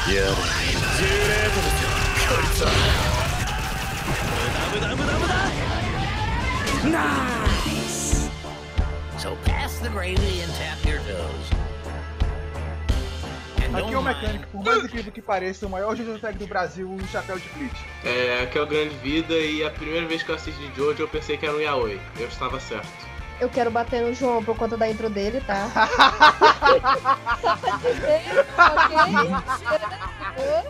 [0.00, 1.88] やれ10レートですよ
[2.28, 2.70] こいつは
[4.72, 5.36] 無駄無駄無駄無駄
[6.86, 8.30] Nice!
[9.18, 11.50] So pass the gravy and tap your toes.
[13.64, 16.38] And Aqui é o don't mecânico, por mais incrível que pareça, o maior Jojo Tag
[16.38, 17.84] do Brasil, o chapéu de Bleach.
[18.04, 21.08] É, aqui é o Grande Vida e a primeira vez que eu assisti Jojo eu
[21.08, 22.00] pensei que era um Yaoi.
[22.20, 23.09] Eu estava certo.
[23.41, 25.67] Eu quero bater no João por conta da intro dele, tá?
[27.41, 28.21] Só pra dizer,
[30.37, 30.69] ok?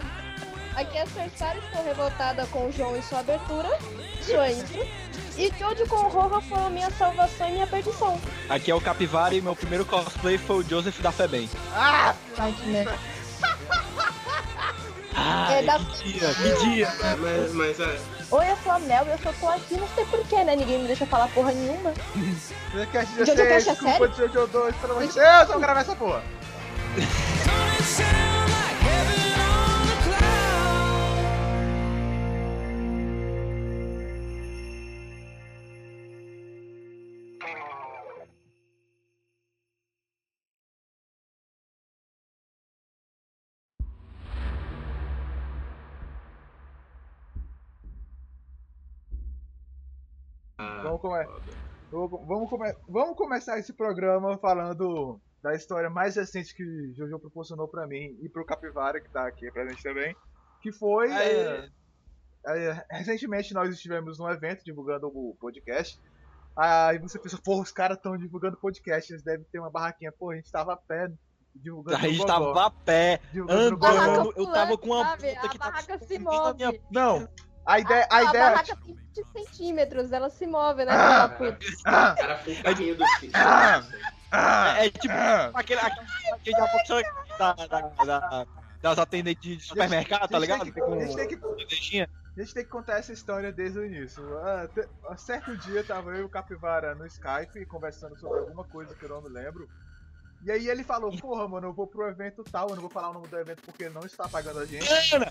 [0.78, 3.78] Aqui é a Cersara, estou revoltada com o João e sua abertura,
[4.22, 4.88] sua intro.
[5.38, 8.18] E Jojo com o Roja foi a minha salvação e minha perdição.
[8.50, 11.50] Aqui é o Capivara e meu primeiro cosplay foi o Joseph da Febem.
[11.76, 12.16] Ah!
[12.38, 12.94] Ai, que merda.
[15.14, 16.88] Ai, É da- que dia, que dia.
[17.20, 18.00] Mas, mas é,
[18.32, 20.56] Oi, eu sou a Mel e eu só tô aqui, não sei porquê, né?
[20.56, 21.94] Ninguém me deixa falar porra nenhuma.
[22.74, 25.82] Jojo Cast Jojo 16, Cast é desculpa, Jojo 2, pelo amor de Deus, vamos gravar
[25.82, 26.24] essa porra.
[51.02, 51.42] Vamos, come...
[51.92, 52.76] vamos, vamos, come...
[52.88, 58.30] vamos começar esse programa falando da história mais recente que Jojo proporcionou pra mim e
[58.30, 60.16] pro Capivara, que tá aqui presente também.
[60.62, 61.12] Que foi.
[61.12, 61.70] É,
[62.46, 66.00] é, recentemente nós estivemos num evento divulgando o podcast.
[66.56, 70.12] Aí você pensa, pô, os caras estão divulgando podcast, eles devem ter uma barraquinha.
[70.12, 71.12] Pô, a gente tava a pé
[71.56, 74.34] divulgando A gente tava a pé, andando.
[74.36, 75.34] Eu tava com uma sabe?
[75.34, 76.58] puta A que tava na move.
[76.58, 77.28] minha- Não,
[77.66, 78.08] a ideia.
[78.10, 80.92] A, A ideia barraca tem 20 centímetros, ela se move, né?
[80.94, 81.30] Ah.
[81.30, 81.58] puta?
[81.86, 83.32] Ah, o cara foi o do filho.
[83.36, 83.84] ah,
[84.32, 85.14] ah, É, é tipo
[85.54, 86.58] aquele, aquele,
[87.38, 88.48] da, da, da, da-
[88.82, 90.64] das atendentes de supermercado, tá a gente ligado?
[90.64, 92.02] tem que- a gente tem que.
[92.38, 94.24] A gente tem que contar essa história desde o início.
[94.40, 94.68] Ah,
[95.12, 99.04] um certo dia tava eu e o Capivara no Skype conversando sobre alguma coisa que
[99.04, 99.70] eu não me lembro.
[100.44, 103.10] E aí ele falou, porra, mano, eu vou pro evento tal, eu não vou falar
[103.10, 104.90] o nome do evento porque ele não está pagando a gente.
[105.14, 105.30] Ana,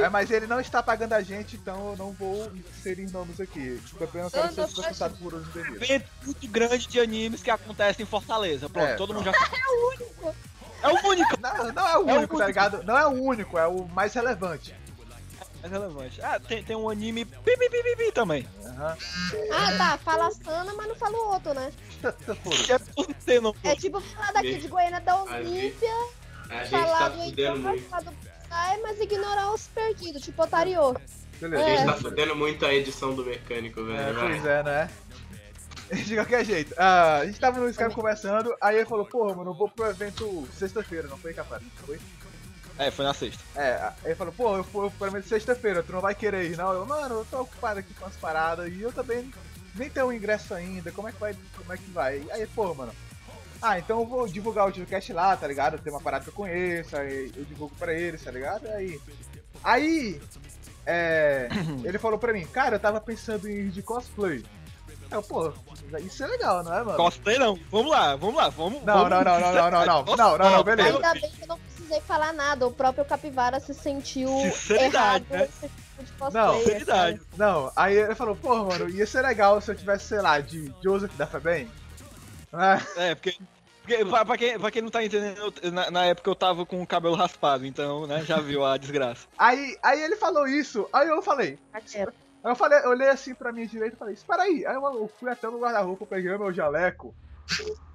[0.00, 3.80] É, mas ele não está pagando a gente, então eu não vou inserir nomes aqui.
[3.98, 5.84] Também não quero ser processado por uso indevido.
[5.84, 8.68] evento muito grande de animes que acontece em Fortaleza.
[8.68, 9.32] Pronto, É, todo mundo já.
[9.32, 10.34] É o único.
[10.82, 11.40] É o único.
[11.40, 12.46] Não, não é o É o único, tá único.
[12.46, 12.82] ligado?
[12.84, 14.74] Não é o único, é o mais relevante.
[15.60, 16.22] É relevante.
[16.22, 18.46] Ah, tem, tem um anime pi, pi, pi, pi, pi também.
[18.64, 18.96] Aham.
[19.52, 19.98] Ah, tá.
[19.98, 21.72] Fala Sana, mas não fala o outro, né?
[23.64, 23.70] É.
[23.72, 25.90] É tipo falar daqui de Goiânia da Olímpia,
[26.48, 27.88] A gente falar tá do fudendo Heitor, muito.
[27.88, 28.12] falar do
[28.48, 30.94] Psy, mas ignorar os perdidos, tipo Otario.
[31.40, 31.64] Beleza.
[31.64, 31.84] A gente É.
[31.86, 33.98] tá fudendo muito a edição do mecânico, velho.
[33.98, 34.90] É, pois é, né?
[36.06, 36.74] De qualquer jeito.
[36.76, 39.86] Ah, a gente tava no Skype conversando, aí ele falou, porra, mano, eu vou pro
[39.86, 41.62] evento sexta-feira, não foi, capaz?
[41.86, 41.98] Foi?
[42.78, 43.42] É, foi na sexta.
[43.56, 46.56] É, aí ele falou, pô, eu fui pro evento sexta-feira, tu não vai querer ir,
[46.56, 46.72] não?
[46.72, 49.32] Eu, mano, eu tô ocupado aqui com as paradas e eu também
[49.74, 51.34] nem tenho um ingresso ainda, como é que vai?
[51.56, 52.22] Como é que vai?
[52.32, 52.92] Aí, pô, mano.
[53.60, 55.78] Ah, então eu vou divulgar o podcast lá, tá ligado?
[55.78, 58.66] Tem uma parada que eu conheço, aí eu divulgo pra eles, tá ligado?
[58.68, 59.00] Aí.
[59.64, 60.20] Aí.
[60.86, 61.48] É.
[61.84, 64.44] ele falou pra mim, cara, eu tava pensando em ir de cosplay.
[65.10, 65.52] Eu, pô,
[66.00, 66.96] isso é legal, não é, mano?
[66.96, 67.58] Cosplay não.
[67.70, 68.82] Vamos lá, vamos lá, vamos.
[68.84, 70.96] Não, vamos não, não, não, não, não, não, não, não, não, beleza.
[70.96, 75.30] Ainda bem que eu não precisei falar nada, o próprio Capivara se sentiu Sinceridade, errado
[75.30, 75.48] né?
[75.60, 76.44] tipo de cosplay.
[76.44, 77.20] Não, Sinceridade.
[77.36, 80.72] Não, aí ele falou, porra, mano, ia ser legal se eu tivesse, sei lá, de
[80.82, 81.68] Joseph da Febem.
[82.52, 83.36] Ah, É, porque.
[83.82, 86.64] porque pra, pra quem, pra quem não tá entendendo, eu- na, na época eu tava
[86.66, 89.26] com o cabelo raspado, então, né, já viu a desgraça.
[89.38, 92.06] aí, aí ele falou isso, aí eu falei, aí
[92.44, 94.64] eu falei, eu olhei assim pra minha direita e falei, espera aí.
[94.66, 97.14] Aí eu, eu fui até no guarda-roupa, peguei o meu jaleco,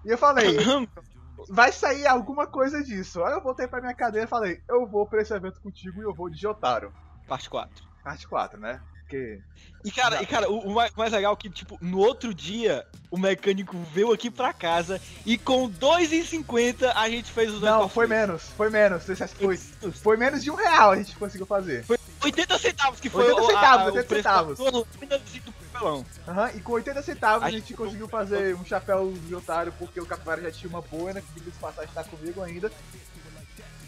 [0.05, 0.45] e eu falei,
[1.49, 3.23] vai sair alguma coisa disso.
[3.23, 6.05] Aí eu voltei pra minha cadeira e falei, eu vou pra esse evento contigo e
[6.05, 6.93] eu vou de Jotaro.
[7.27, 7.83] Parte 4.
[8.03, 8.81] Parte 4, né?
[9.03, 9.39] Porque.
[9.85, 12.85] E cara, e, cara o, o mais, mais legal é que, tipo, no outro dia,
[13.11, 17.89] o mecânico veio aqui pra casa e com 2,50 a gente fez os dois Não,
[17.89, 19.03] foi menos, foi menos.
[19.05, 19.57] Foi,
[19.91, 21.85] foi menos de um real a gente conseguiu fazer.
[22.23, 24.57] 80 centavos, que foi 80 o- a- centavos, a- 80 o preço centavos.
[24.57, 26.05] do papelão.
[26.25, 29.73] Aham, e com 80 centavos a A gente gente conseguiu fazer um chapéu de otário
[29.77, 32.71] porque o Capivara já tinha uma boina, que diga passagem tá comigo ainda.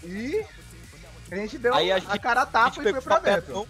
[0.03, 0.43] E
[1.31, 3.19] a gente deu Aí a a, gente- cara a A tapa gente e foi pra
[3.19, 3.65] dentro.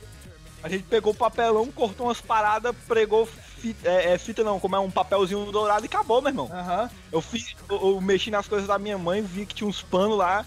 [0.66, 4.76] A gente pegou o papelão, cortou umas paradas, pregou fita, é, é, fita não, como
[4.76, 6.50] é um papelzinho dourado e acabou, meu irmão.
[6.52, 6.90] Aham.
[7.12, 10.18] Eu, fiz, eu, eu mexi nas coisas da minha mãe, vi que tinha uns panos
[10.18, 10.44] lá,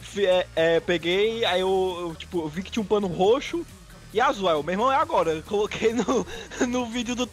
[0.00, 3.66] fi- é, é, peguei, aí eu, eu, tipo, eu vi que tinha um pano roxo
[4.14, 4.48] e azul.
[4.48, 5.32] Aí, meu irmão é agora.
[5.32, 6.24] Eu coloquei no,
[6.68, 7.26] no vídeo do,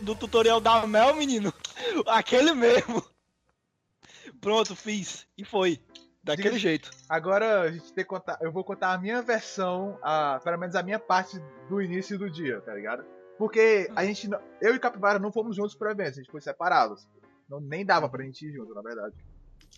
[0.00, 1.52] do tutorial da Mel, menino.
[2.06, 3.04] Aquele mesmo.
[4.40, 5.26] Pronto, fiz.
[5.36, 5.80] E foi.
[6.26, 6.90] Daquele Diga- jeito.
[7.08, 8.38] Agora a gente tem que contar.
[8.40, 11.38] Eu vou contar a minha versão, a, pelo menos a minha parte
[11.68, 13.04] do início do dia, tá ligado?
[13.38, 14.28] Porque a gente.
[14.28, 17.06] não- Eu e Capivara não fomos juntos pro evento, a gente foi separados.
[17.48, 19.14] Não, nem dava pra gente ir junto, na verdade.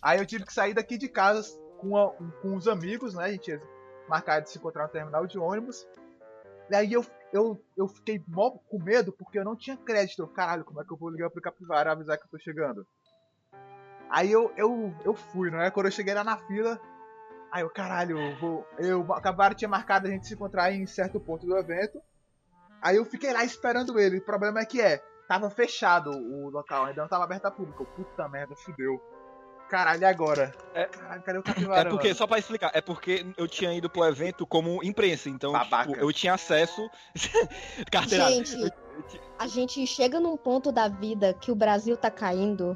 [0.01, 1.43] Aí eu tive que sair daqui de casa
[1.77, 2.11] com, a-
[2.41, 3.25] com os amigos, né?
[3.25, 3.59] A gente ia
[4.07, 5.85] marcar de se encontrar no terminal de ônibus.
[6.71, 10.25] E aí eu, eu, eu fiquei mó com medo porque eu não tinha crédito.
[10.27, 12.85] Caralho, como é que eu vou ligar pro Capivara avisar que eu tô chegando?
[14.09, 15.69] Aí eu, eu, eu fui, não é?
[15.69, 16.79] Quando eu cheguei lá na fila,
[17.51, 18.67] aí eu, caralho, eu vou.
[18.77, 22.01] Eu, Capivara tinha marcado a gente se encontrar em certo ponto do evento.
[22.81, 24.17] Aí eu fiquei lá esperando ele.
[24.17, 24.97] O problema é que é,
[25.27, 27.85] tava fechado o local, ainda não tava aberto a público.
[27.85, 28.99] Puta merda, fudeu.
[29.69, 30.51] Caralho, e agora?
[30.73, 31.87] É- Caralho, cadê o Capivara?
[31.87, 32.17] É porque, mano?
[32.17, 36.11] só pra explicar, é porque eu tinha ido pro evento como imprensa, então, tipo, eu
[36.11, 36.89] tinha acesso.
[37.91, 38.31] Carteirada.
[38.31, 38.73] Gente,
[39.37, 42.75] a gente chega num ponto da vida que o Brasil tá caindo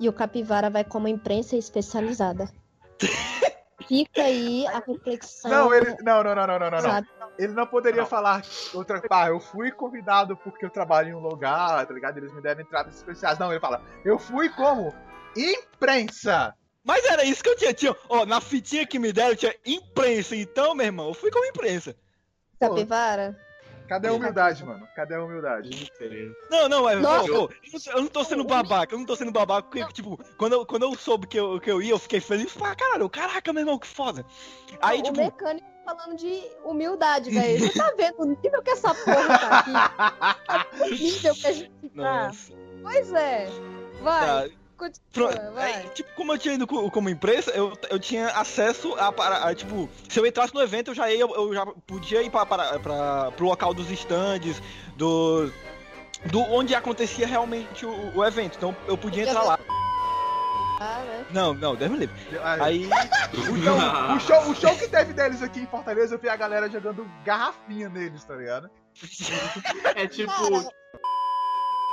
[0.00, 2.50] e o Capivara vai como imprensa especializada.
[3.86, 5.50] Fica aí a reflexão.
[5.50, 5.96] Não, ele.
[6.02, 7.06] Não, não, não, não, não, não.
[7.38, 8.08] Ele não poderia Não.
[8.08, 8.42] falar
[8.72, 9.00] outra.
[9.00, 12.18] Pá, eu fui convidado porque eu trabalho em um lugar, tá ligado?
[12.18, 13.38] Eles me deram entradas especiais.
[13.38, 14.94] Não, ele fala, eu fui como
[15.36, 16.54] imprensa.
[16.84, 17.74] Mas era isso que eu tinha.
[17.74, 21.46] tinha ó, na fitinha que me deram tinha imprensa, então, meu irmão, eu fui como
[21.46, 21.96] imprensa.
[22.60, 23.36] Capivara.
[23.90, 24.88] Cadê a humildade, mano?
[24.94, 25.90] Cadê a humildade?
[26.48, 27.28] Não, não, mas Nossa.
[27.28, 29.84] pô, pô, eu não- eu não tô sendo babaca, eu não tô sendo babaca, porque,
[29.92, 32.76] tipo, quando eu, quando eu soube que eu, que eu ia, eu fiquei feliz pra
[32.76, 33.10] caralho.
[33.10, 34.24] Caraca, meu irmão, que foda.
[34.80, 37.58] Aí, o tipo, mecânico falando de humildade, velho.
[37.66, 39.72] Você tá vendo o nível que essa porra tá aqui?
[40.80, 42.26] O nível que a gente tá.
[42.26, 42.52] nossa.
[42.84, 43.48] Pois é.
[44.02, 44.56] Vai, Tá.
[44.80, 49.12] Continua, aí, tipo, como eu tinha ido co- como imprensa, eu, eu tinha acesso a,
[49.12, 52.30] para- a, tipo, se eu entrasse no evento, eu já ia, eu já podia ir
[52.30, 54.60] para, para, para, pro local dos stands,
[54.96, 55.52] do,
[56.26, 58.56] do onde acontecia realmente o, o evento.
[58.56, 59.58] Então eu podia entrar lá.
[60.82, 61.26] Ah, né?
[61.30, 62.16] Não, não, Deus me livre.
[62.42, 62.90] Aí, Aí,
[63.34, 63.76] o, show,
[64.16, 67.06] o, show, o show que teve deles aqui em Fortaleza, eu vi a galera jogando
[67.22, 68.70] garrafinha neles, tá ligado?
[69.94, 70.68] É tipo Cara,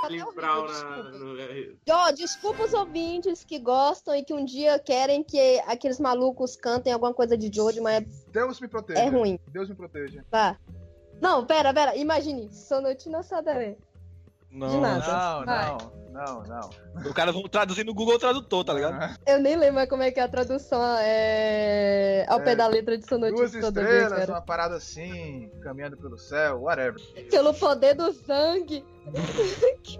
[0.02, 1.02] Charlie Brown horrível, na.
[1.02, 1.18] desculpa.
[1.18, 6.56] no- é, desculpa os ouvintes que gostam e que um dia querem que aqueles malucos
[6.56, 9.00] cantem alguma coisa de Jojo, mas Deus me proteja.
[9.00, 10.24] é ruim, Deus me proteja.
[10.30, 10.58] tá?
[11.20, 13.78] Não, pera, pera, imagine, Sonotina Sadare.
[14.52, 15.08] Não, nada.
[15.08, 15.66] Não, Vai.
[15.70, 17.12] não, não, não.
[17.12, 19.18] o cara vão traduzir no Google Tradutor, tá ligado?
[19.26, 22.26] Eu nem lembro mais como é que é a tradução é...
[22.28, 24.32] ao É, pé da letra de Sonotina Duas Sadare, estrelas, cara.
[24.34, 27.00] uma parada assim, caminhando pelo céu, whatever.
[27.30, 28.84] Pelo poder do sangue.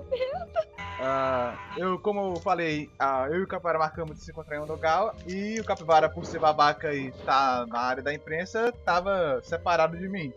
[1.00, 4.62] Ah, eu, como eu falei, ah, eu e o Capivara marcamos de se encontrar em
[4.62, 9.40] um lugar e o Capivara, por ser babaca e tá na área da imprensa, tava
[9.44, 10.34] separado de mim.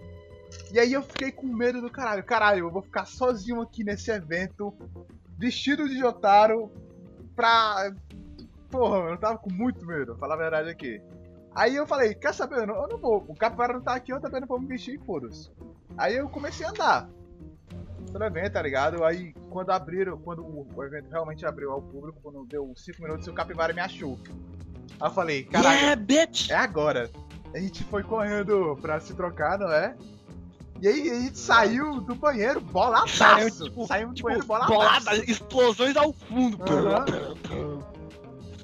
[0.73, 2.25] E aí eu fiquei com medo do caralho.
[2.25, 4.75] Caralho, eu vou ficar sozinho aqui nesse evento,
[5.39, 6.71] vestido de Jotaro,
[7.35, 7.93] pra.
[8.71, 11.03] Porra, eu tava com muito medo, vou falar a verdade aqui.
[11.55, 13.25] Aí eu falei, quer saber, eu não, eu não vou.
[13.27, 15.51] O Capivara não tá aqui, eu também não vou me vestir, foda-se.
[15.99, 17.11] Aí eu comecei a andar
[18.13, 19.05] pelo evento, tá ligado?
[19.05, 23.33] Aí quando abriram, quando o, evento realmente abriu ao público, quando deu 5 minutos, o
[23.33, 24.19] Capivara me achou.
[25.01, 25.79] Aí eu falei, caralho,
[26.49, 27.11] Yeah, é agora.
[27.55, 29.97] A gente foi correndo pra se trocar, não é?
[30.81, 33.17] E aí a gente saiu do banheiro boladaço.
[33.17, 34.73] Saiu, tipo, Saímos do Tipo, banheiro boladaço.
[34.73, 36.59] bolada, explosões ao fundo.
[36.63, 37.05] Aham.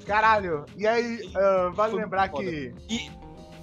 [0.05, 2.43] Caralho, e aí, ah, vale Foi lembrar foda.
[2.43, 2.73] que.
[2.89, 3.11] E-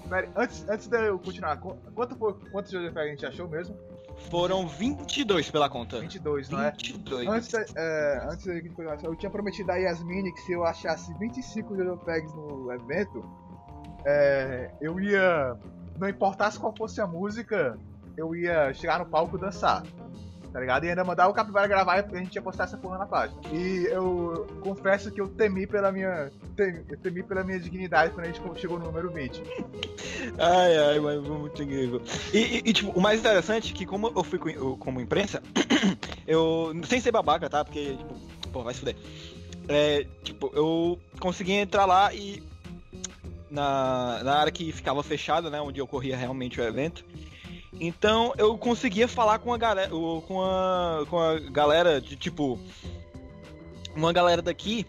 [0.09, 3.75] Pera, antes, antes de eu continuar, qu- quanto foi, quantos JFL a gente achou mesmo?
[4.31, 5.99] Foram 22 pela conta.
[5.99, 6.71] 22, não é?
[6.73, 7.27] 22.
[7.27, 10.63] Antes, da- é, antes da gente continuar, eu tinha prometido a Yasmine que se eu
[10.67, 13.25] achasse 25 JPEGs no evento,
[14.05, 15.57] é, eu ia.
[15.99, 17.79] Não importasse qual fosse a música,
[18.17, 19.83] eu ia chegar no palco dançar.
[20.53, 20.85] Tá ligado?
[20.85, 23.41] E ainda mandar o Capivara gravar e a gente ia postar essa porra na página.
[23.53, 26.31] E eu confesso que eu temi pela minha.
[26.55, 29.43] Temi, eu temi pela minha dignidade quando a gente chegou no número 20.
[30.39, 32.01] Ai, ai, mas foi muito incrível.
[32.33, 35.01] E, e- e, tipo, o mais interessante é que como eu fui com- eu- como
[35.01, 35.43] imprensa,
[36.27, 37.65] eu, sem ser babaca, tá?
[37.65, 38.15] Porque, tipo,
[38.53, 38.97] pô, vai se fuder.
[39.69, 42.43] É, tipo, eu consegui entrar lá e
[43.51, 45.61] na, na área que ficava fechada, né?
[45.61, 47.05] Onde ocorria realmente o evento.
[47.81, 52.59] Então eu conseguia falar com a galera, com a, com a galera de tipo
[53.97, 54.87] uma galera daqui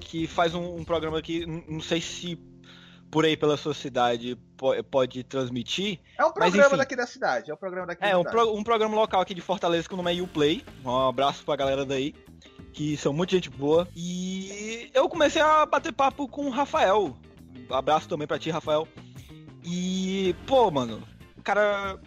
[0.00, 2.38] que faz um, um programa aqui, n- não sei se
[3.10, 5.98] por aí pela sua cidade po- pode transmitir.
[6.18, 6.76] É um Mas, programa enfim.
[6.76, 7.50] daqui da cidade.
[7.50, 8.36] É um programa daqui É, da um, cidade.
[8.36, 10.64] pro- um programa local aqui de Fortaleza que o nome é Uplay.
[10.84, 12.14] Um abraço pra galera daí,
[12.72, 13.88] que são muita gente boa.
[13.96, 17.16] E eu comecei a bater papo com o Rafael.
[17.70, 18.86] Abraço também pra ti, Rafael.
[19.64, 21.02] E, pô, mano,
[21.36, 21.98] o cara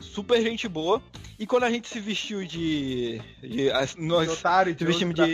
[0.00, 1.02] super gente boa.
[1.38, 3.20] E quando a gente se vestiu de.
[3.40, 5.32] de nós, Jotaro e time da de-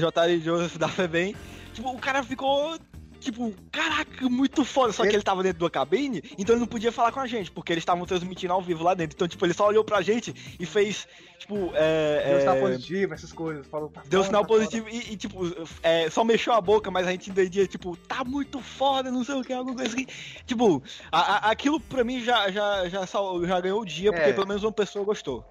[0.00, 1.34] Jotaro e Joseph da Febem.
[1.72, 2.76] Tipo, o cara ficou
[3.20, 4.92] tipo, caraca, muito foda.
[4.92, 7.50] Só que ele tava dentro da cabine, então ele não podia falar com a gente,
[7.50, 9.14] porque eles estavam transmitindo ao vivo lá dentro.
[9.16, 11.06] Então, tipo, ele só olhou pra gente e fez,
[11.38, 12.24] tipo, é.
[12.26, 13.66] Deu é, sinal positivo, essas coisas.
[13.66, 15.40] Falou, tá Deu foda, sinal tá positivo e, e, tipo,
[15.82, 19.34] é, só mexeu a boca, mas a gente entendia, tipo, tá muito foda, não sei
[19.34, 20.06] o que, alguma coisa assim.
[20.46, 24.32] Tipo, a- a- aquilo pra mim já, já, já, já ganhou o dia, porque É.
[24.32, 25.44] pelo menos uma pessoa gostou.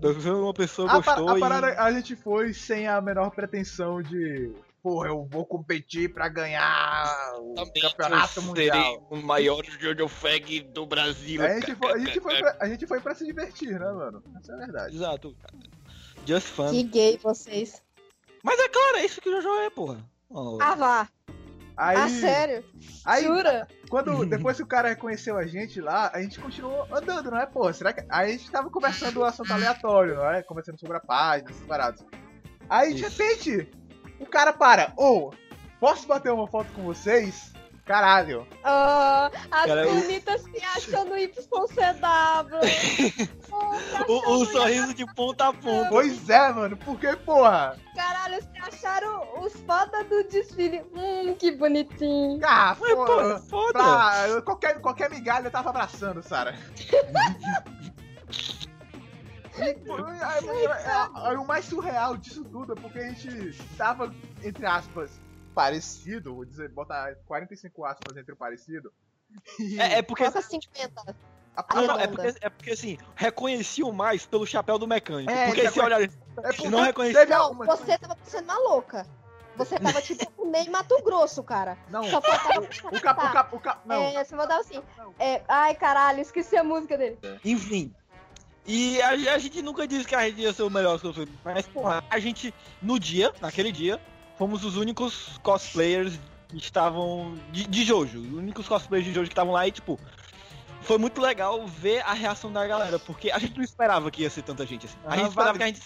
[0.00, 1.40] Pelo menos uma pessoa A, par- gostou a e...
[1.40, 4.50] parada, a gente foi sem a menor pretensão de.
[4.84, 7.06] Porra, eu vou competir pra ganhar
[7.38, 9.08] o campeonato mundial.
[9.10, 11.42] o maior Jojo Fag do Brasil.
[11.42, 14.22] A gente, foi, a, gente foi pra, a gente foi pra se divertir, né, mano?
[14.38, 14.94] Essa é a verdade.
[14.94, 15.34] Exato.
[16.26, 16.68] Just fun.
[16.70, 17.82] Que gay vocês.
[18.42, 20.04] Mas é claro, é isso que o Jojo é, porra.
[20.28, 20.58] Oh.
[20.60, 21.08] Ah, vá.
[21.78, 22.62] Aí, Ah, sério?
[23.06, 23.66] aí Jura?
[23.88, 27.46] quando, depois que o cara reconheceu a gente lá, a gente continuou andando, não é?
[27.46, 28.04] Pô, será que.
[28.10, 30.42] Aí a gente tava conversando um assunto aleatório, não é?
[30.42, 32.04] Conversando sobre a página, essas paradas.
[32.68, 33.70] Aí de repente,
[34.20, 35.30] o cara para, ô,
[35.80, 37.52] posso bater uma foto com vocês?
[37.84, 38.46] Caralho.
[38.64, 41.44] Ah, as Cara, eu- bonitas se achando YCW.
[43.52, 43.74] Oh,
[44.06, 45.90] se O, o sorriso de ponta a ponta.
[45.90, 47.76] Pois é, mano, porque, porra?
[47.94, 50.82] Caralho, se acharam os foda do desfile.
[50.96, 52.40] Hum, que bonitinho.
[52.42, 53.38] Ah, Mas, porra.
[53.50, 53.72] foda.
[53.74, 56.54] Pra, qualquer, qualquer migalha eu tava abraçando, Sara.
[59.56, 65.10] E, aí, o mais surreal disso tudo é porque a gente tava, entre aspas,
[65.54, 68.92] parecido, vou dizer, botar 45 aspas entre o parecido.
[69.58, 70.24] E É, é porque.
[70.24, 71.16] Coloca 50.
[71.56, 75.30] a- Não, não, é porque, é porque assim, reconheciam mais pelo chapéu do mecânico.
[75.30, 76.00] É, porque se olhar.
[76.02, 76.08] é
[76.38, 79.06] porque não reconheci- teve Não, você tava parecendo uma louca.
[79.56, 81.78] Você tava tipo no meio Mato Grosso, cara.
[81.88, 84.02] Não, Só faltava o cap, o cap, o cap, não.
[84.02, 84.82] É, você mandava assim.
[85.16, 87.18] É, ai, caralho, esqueci a música dele.
[87.44, 87.94] Enfim.
[88.66, 91.28] E a, a gente nunca disse que a gente ia ser o melhor cosplayer.
[91.44, 94.00] Mas, porra, a gente, no dia, naquele dia,
[94.38, 96.18] fomos os únicos cosplayers
[96.48, 97.34] que estavam.
[97.52, 98.20] De, de Jojo.
[98.20, 99.98] Os únicos cosplayers de Jojo que estavam lá e, tipo.
[100.82, 104.28] Foi muito legal ver a reação da galera, porque a gente não esperava que ia
[104.28, 104.96] ser tanta gente assim.
[105.06, 105.80] A Ah, gente esperava que a gente.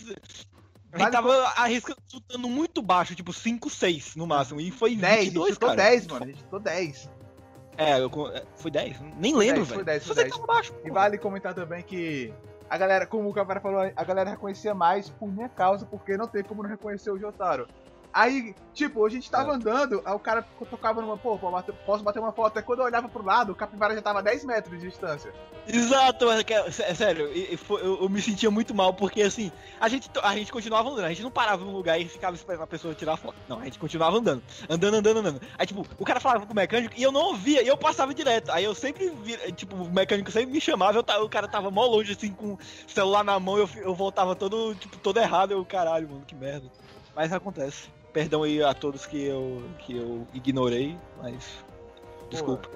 [0.92, 4.60] A gente tava arriscando, chutando muito baixo, tipo 5, 6 no máximo.
[4.60, 5.82] E foi 10, a gente 22, chutou cara.
[5.82, 6.24] 10, mano.
[6.24, 7.10] A gente chutou 10.
[7.76, 8.96] É, eu, é, foi 10?
[9.18, 9.84] Nem lembro, 10, foi velho.
[9.86, 10.34] 10, foi Você 10.
[10.34, 10.74] tava baixo.
[10.84, 12.32] E vale comentar também que
[12.68, 16.26] a galera, como o Capara falou, a galera reconhecia mais por minha causa, porque não
[16.26, 17.66] tem como não reconhecer o Jotaro.
[18.12, 21.38] Aí, tipo, a gente tava andando, aí o cara tocava numa, pô,
[21.84, 22.56] posso bater uma foto.
[22.56, 25.32] Aí quando eu olhava pro lado, o capivara já tava a 10 metros de distância.
[25.66, 30.10] Exato, é que- é sé- sério, eu, me sentia muito mal, porque assim, a gente,
[30.22, 32.94] a gente continuava andando, a gente não parava num lugar e ficava esperando a pessoa
[32.94, 33.36] tirar foto.
[33.46, 35.40] Não, a gente continuava andando, andando, andando, andando.
[35.58, 38.14] Aí, tipo, o cara falava com o mecânico e eu não ouvia, e eu passava
[38.14, 38.50] direto.
[38.50, 41.84] Aí eu sempre vi, tipo, o mecânico sempre me chamava, eu o cara tava mó
[41.84, 45.64] longe, assim, com o celular na mão, eu, eu voltava todo, tipo, todo errado, eu,
[45.66, 46.70] caralho, mano, que merda.
[47.14, 47.90] Mas acontece.
[48.12, 51.44] Perdão aí a todos que eu, que eu ignorei, mas.
[52.30, 52.68] Desculpa.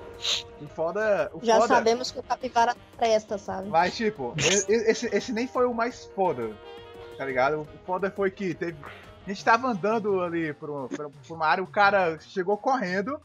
[0.60, 1.30] O foda.
[1.34, 3.68] O Já foda, sabemos que o capivara presta, sabe?
[3.68, 6.50] Mas, tipo, esse, esse nem foi o mais foda,
[7.18, 7.60] tá ligado?
[7.62, 8.76] O foda foi que teve.
[9.26, 13.20] A gente tava andando ali por, um- por, uma área, o cara chegou correndo.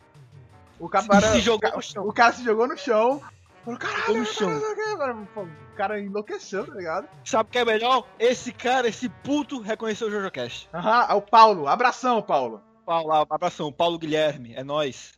[0.79, 1.31] O capivara.
[1.33, 2.07] Se jogou o no chão.
[2.07, 3.21] O cara se jogou no chão.
[3.67, 4.49] Falou, caralho, no chão.
[4.55, 7.09] o cara enlouqueceu, tá ligado?
[7.25, 8.07] Sabe o que é melhor?
[8.17, 10.69] Esse cara, esse puto, reconheceu o JoJoCast.
[10.73, 12.61] Aham, é o Paulo, abração, Paulo.
[12.85, 15.11] Paulo, abração, Paulo Guilherme, é nóis.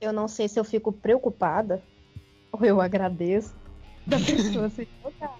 [0.00, 1.82] Eu não sei se eu fico preocupada
[2.52, 3.52] ou eu agradeço
[4.06, 5.36] da pessoa se tocar.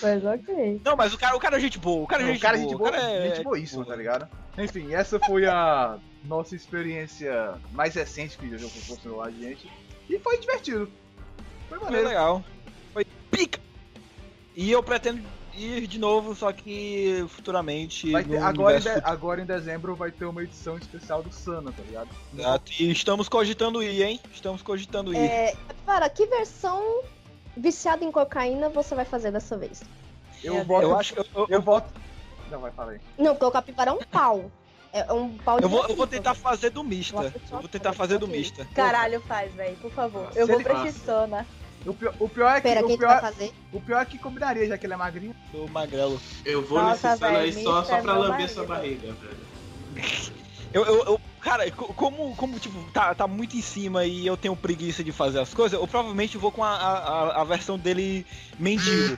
[0.00, 0.80] Mas ok.
[0.82, 2.42] Não, mas o cara, o cara é gente boa, o cara é Não, gente o
[2.42, 2.70] cara é boa.
[2.70, 4.28] gente o boa, cara é gente boíssima, tá ligado?
[4.56, 9.70] Enfim, essa foi a nossa experiência mais recente que o jogo proporcionou a gente.
[10.08, 10.90] E foi divertido.
[11.68, 12.08] Foi Foi maneiro.
[12.08, 12.44] legal.
[12.92, 13.60] Foi pica.
[14.56, 15.22] E eu pretendo
[15.54, 18.10] ir de novo, só que futuramente.
[18.10, 21.32] Vai ter- no agora, em de- agora em dezembro vai ter uma edição especial do
[21.32, 22.08] Sana, tá ligado?
[22.08, 22.60] futuro.
[22.80, 24.20] E estamos cogitando ir, hein?
[24.32, 25.18] Estamos cogitando ir.
[25.18, 27.02] É, capivara, que versão
[27.56, 29.82] viciada em cocaína você vai fazer dessa vez?
[30.42, 30.82] Eu Meu voto.
[30.82, 31.92] eu acho que eu, eu, Eu voto.
[32.50, 33.00] Não, vai, fala aí.
[33.18, 34.50] Não, porque o capivara é um pau.
[34.90, 37.16] É um pau de eu vou, eu vou tentar fazer do mista.
[37.16, 38.64] Eu Eu vou tentar fazer do mista.
[38.74, 40.30] Caralho, faz, velho, por favor.
[40.34, 41.46] Eu Se vou pra Xistona.
[41.86, 42.68] O pior, o pior é que.
[42.68, 43.52] Pera, o, que pior, fazer?
[43.72, 45.34] o pior é que combinaria, já que ele é magrinho.
[45.52, 46.20] Do magrelo.
[46.44, 48.52] Eu vou Nossa, nesse cena aí só, só é pra meu lamber marido.
[48.52, 49.48] sua barriga, velho.
[50.72, 54.36] Eu, eu, eu- cara, co- como, como tipo, tá, tá muito em cima e eu
[54.36, 58.26] tenho preguiça de fazer as coisas, eu provavelmente vou com a, a, a versão dele
[58.58, 59.16] mendigo.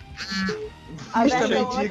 [1.12, 1.88] A versão dele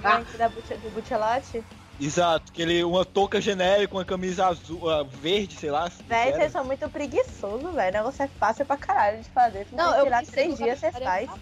[0.00, 1.62] gangue da Bucha- do Buchelote.
[2.04, 5.88] Exato, que ele, uma touca genérica, uma camisa azul, ah, verde, sei lá.
[5.88, 6.36] se Véi, quer.
[6.36, 7.90] vocês são muito preguiçosos, velho.
[7.90, 9.68] O negócio é fácil pra caralho de fazer.
[9.70, 11.26] Não, Não, eu tirar três dias, você capivara ia faz.
[11.26, 11.38] falar.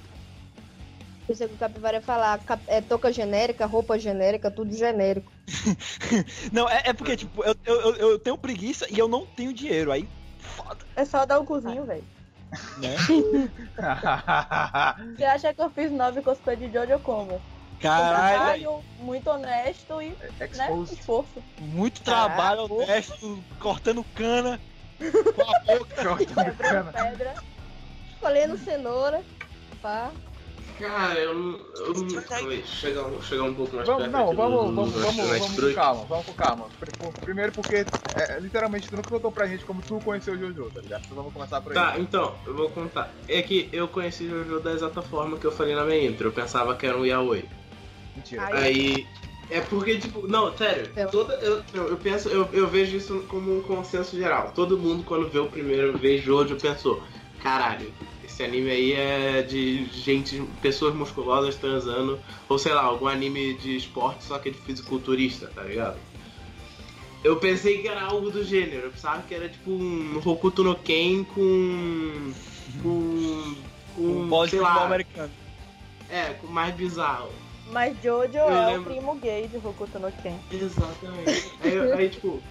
[1.27, 5.33] Pensei que o capivara ia falar é, touca genérica, roupa genérica, tudo genérico.
[6.53, 9.53] Não, é, é porque, tipo, eu, eu, eu- eu tenho preguiça e eu não tenho
[9.55, 9.93] dinheiro.
[9.93, 10.07] Aí,
[10.39, 12.05] foda, É só dar o cozinho, velho.
[12.79, 12.97] né?
[15.17, 17.41] Você acha que eu fiz nove cosplay de Jojo como?
[17.81, 20.99] Caralho, trabalho, muito honesto e, né, Exposed.
[20.99, 21.43] esforço.
[21.59, 22.75] muito trabalho Caraca.
[22.75, 24.61] honesto, cortando cana.
[25.01, 26.05] Com a boca.
[26.05, 26.93] Cortando cana.
[26.93, 27.35] pedra.
[28.21, 29.23] Colhendo cenoura.
[29.81, 30.11] Pá.
[30.79, 31.59] Cara, eu não.
[31.59, 32.09] Eu não.
[32.65, 34.13] Chegar, um- chegar um pouco mais Vamos, perto.
[34.13, 36.67] não, vamos, do- vamos, do vamos, vamos com calma, vamos com calma.
[37.23, 40.81] Primeiro porque, é, literalmente, tu nunca contou pra gente como tu conheceu o Jojo, tá
[40.81, 41.03] ligado?
[41.05, 41.75] Então vamos começar por aí.
[41.75, 43.11] Tá, então, eu vou contar.
[43.29, 46.29] É que eu conheci Jojo da exata forma que eu falei na minha intro.
[46.29, 47.47] Eu pensava que era um yaoi.
[48.21, 48.47] Mentira.
[48.55, 49.07] Aí.
[49.53, 53.25] É porque, tipo, não, sério, Eu- toda, eu, eu, eu penso, eu, eu vejo isso
[53.27, 54.53] como um consenso geral.
[54.55, 57.03] Todo mundo, quando vê o primeiro vez Jojo, pensou:
[57.43, 57.93] caralho,
[58.25, 63.75] esse anime aí é de gente, pessoas musculosas transando, ou sei lá, algum anime de
[63.75, 65.99] esporte, só que é de fisiculturista, tá ligado?
[67.25, 70.77] Eu pensei que era algo do gênero, eu pensava que era tipo um Hokuto no
[70.77, 72.33] Ken com.
[72.85, 73.55] com.
[73.97, 74.03] com.
[74.03, 75.33] Um sei lá, americano.
[76.09, 77.33] é, com mais bizarro.
[77.71, 78.81] Mas Jojo Eu é lembro.
[78.81, 80.39] o primo gay de Hokuto no Ken.
[80.51, 81.53] Exatamente.
[81.63, 82.43] aí, eu- aí, tipo,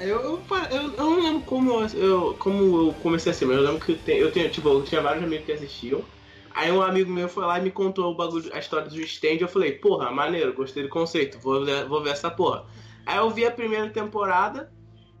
[0.00, 3.84] eu, eu, eu, não lembro como eu, eu- como eu comecei assim, mas eu lembro
[3.84, 6.04] que eu, tenho, eu tenho, tipo, eu tinha vários amigos que assistiam.
[6.50, 9.38] Aí um amigo meu foi lá e me contou o bagulho, a história do stand,
[9.40, 12.64] eu falei, porra, maneiro, gostei do conceito, vou, vou ver essa porra.
[13.06, 14.70] Aí eu vi a primeira temporada,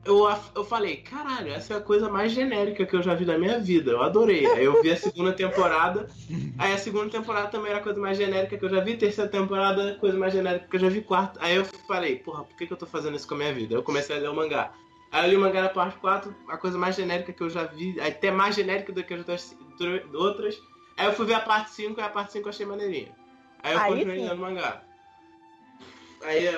[0.04, 3.38] eu, eu falei, caralho, essa é a coisa mais genérica que eu já vi da
[3.38, 4.46] minha vida, eu adorei.
[4.46, 6.08] Aí eu vi a segunda temporada,
[6.58, 9.30] aí a segunda temporada também era a coisa mais genérica que eu já vi, terceira
[9.30, 11.38] temporada, coisa mais genérica que eu já vi, quarta.
[11.42, 13.74] Aí eu falei, porra, por que, que eu tô fazendo isso com a minha vida?
[13.74, 14.72] Aí eu comecei a ler o mangá.
[15.10, 17.64] Aí eu li o mangá na parte 4, a coisa mais genérica que eu já
[17.64, 19.56] vi, até mais genérica do que as outras.
[20.12, 20.62] outras.
[20.96, 23.12] Aí eu fui ver a parte 5 e a parte 5 eu achei maneirinha.
[23.62, 24.28] Aí eu Aí continuei sim.
[24.28, 24.82] lendo o mangá.
[26.24, 26.48] Aí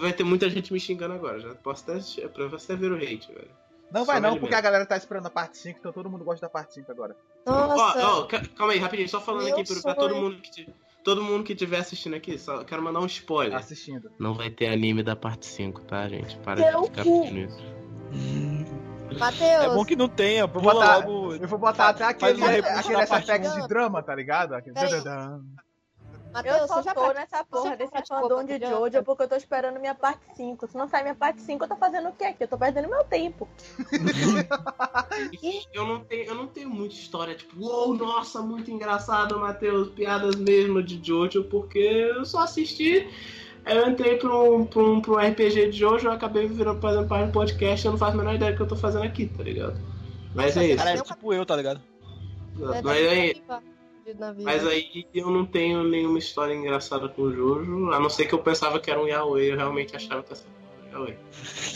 [0.00, 2.28] vai ter muita gente me xingando agora, já posso até.
[2.28, 3.50] Pra você ver o hate, velho.
[3.92, 6.24] Não vai só não, porque a galera tá esperando a parte 5, então todo mundo
[6.24, 7.16] gosta da parte 5 agora.
[7.46, 7.98] Nossa.
[8.08, 10.66] Ó, ó, ca- calma aí, rapidinho, só falando Meu aqui pro- pra todo mundo que
[11.04, 13.56] todo mundo que estiver assistindo aqui, só quero mandar um spoiler.
[13.56, 14.10] Assistindo.
[14.18, 16.36] Não vai ter anime da parte 5, tá, gente?
[16.38, 17.76] Para Meu de ficar pedindo isso.
[19.20, 19.42] Matheus.
[19.64, 21.34] É bom que não tenha, Vou botar- logo.
[21.36, 23.60] Eu vou botar até aquele, aquele um.
[23.62, 24.52] de drama, tá ligado?
[24.54, 24.74] Aquele
[26.36, 29.80] Matheus, Eu só já tô nessa porra desse fandom de Jojo porque eu tô esperando
[29.80, 30.66] minha parte 5.
[30.68, 32.44] Se não sair minha parte 5, eu tô fazendo o quê aqui?
[32.44, 33.48] Eu tô perdendo meu tempo.
[35.72, 40.34] Eu não tenho, eu não tenho muita história, tipo, uou, nossa, muito engraçado, Matheus, piadas
[40.36, 43.08] mesmo de Jojo, porque eu só assisti.
[43.64, 47.08] Eu entrei pra um, pra um, pra um RPG de Jojo, eu acabei virando, fazendo
[47.08, 49.26] parte do podcast, eu não faço a menor ideia do que eu tô fazendo aqui,
[49.26, 49.78] tá ligado?
[50.34, 50.76] Mas é isso.
[50.76, 51.80] Cara, é tipo eu, tá ligado?
[52.58, 53.42] É, Mas aí,
[54.14, 54.44] na vida.
[54.44, 58.34] Mas aí eu não tenho nenhuma história engraçada com o Jojo, a não ser que
[58.34, 60.44] eu pensava que era um yaoi, eu realmente achava que essa
[60.90, 61.18] era um yaoi.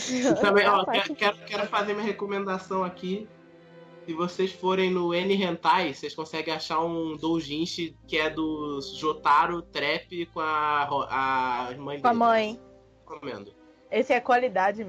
[0.09, 3.27] E também, ó, quero, quero, quero fazer minha recomendação aqui.
[4.05, 9.61] Se vocês forem no N Hentai, vocês conseguem achar um doujinshi que é do Jotaro
[9.61, 12.01] Trap com a, a mãe dele.
[12.01, 12.59] Com a mãe.
[13.07, 13.53] Recomendo.
[13.91, 14.81] Esse é qualidade.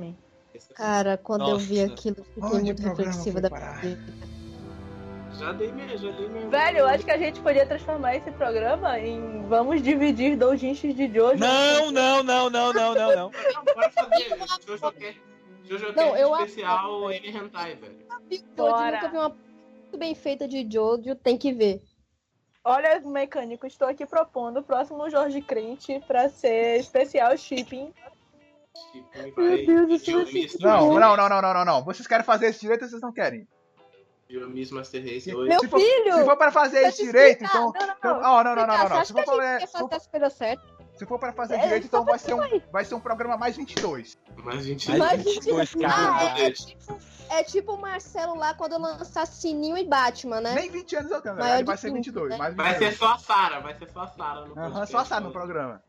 [0.54, 1.92] Esse é- Cara, quando eu vi Nossa.
[1.92, 3.80] aquilo, fiquei Onde muito reflexiva da parar?
[3.80, 4.32] vida.
[5.38, 6.48] Já dei minha, já dei minha.
[6.48, 11.12] Velho, eu acho que a gente podia transformar esse programa em vamos dividir doujinshis de
[11.12, 11.38] Jojo.
[11.38, 13.30] Não, não, não, não, não, não, não.
[13.74, 14.28] Bora fazer
[14.66, 15.12] Jojo
[15.64, 17.98] Jojo eu especial N Hentai, velho.
[18.56, 18.96] Bora.
[18.96, 19.28] nunca vi uma
[19.92, 21.82] muito bem feita de Jojo, tem que ver.
[22.64, 27.92] Olha, mecânico, estou aqui propondo o próximo Jorge Crente pra ser especial shipping.
[29.36, 31.84] Meu Deus, vai ser Não, não, não, não, não, não, não.
[31.84, 33.46] Vocês querem fazer isso direito ou vocês não querem?
[34.40, 35.48] Miss Master Race Meu hoje.
[35.50, 36.14] Meu Se for- filho!
[36.14, 37.72] Se for para fazer isso eu direito, então.
[37.72, 38.38] Não, não, então- não.
[38.38, 40.58] oh, não, não, não, não, Se for, a gente para, quer se for- fazer
[40.94, 42.62] se for para fazer É, direito, então vai pra ser, um, aí.
[42.70, 44.16] vai ser um programa mais 22.
[44.44, 46.38] Mais 20 Mais Mas, 22, Ah, cara.
[46.38, 46.98] é, é tipo,
[47.30, 50.54] é tipo o Marcelo lá quando lançar Sininho e Batman, né?
[50.54, 52.30] Nem 20 anos eu tenho, Maior Vai ser 15, 22.
[52.30, 52.36] né?
[52.36, 52.92] Mais Vai 22.
[52.92, 54.92] ser só a Sara, vai ser só a Sara no Aham, podcast.
[54.92, 55.82] só a Sara no programa.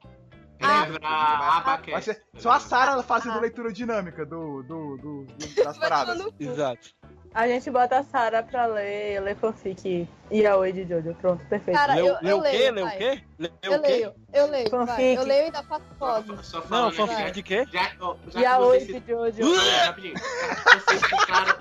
[0.62, 1.91] Vai.
[1.91, 3.41] Vai ser só a Sara fazendo Ah.
[3.41, 6.17] leitura dinâmica do, do, do, do- das paradas.
[6.17, 6.32] Vai.
[6.39, 6.89] Exato.
[7.34, 11.13] A gente bota a Sarah pra ler, ler fanfic e a Oi de Jojo.
[11.22, 11.78] Pronto, perfeito.
[11.78, 12.72] Cara, Leu, eu, leu eu o quê?
[12.72, 13.24] Leu o quê?
[13.38, 13.88] Leu Eu o quê?
[13.88, 14.69] leio, eu leio.
[14.69, 15.15] Fanfic.
[15.15, 16.46] Eu leio e ainda faço Só, voz.
[16.48, 17.65] só Não, fanfic aqui, de quê?
[17.72, 19.56] já, ó, já e vocês de Jojo.
[19.86, 20.15] Rapidinho.
[20.17, 21.56] Já que vocês citaram.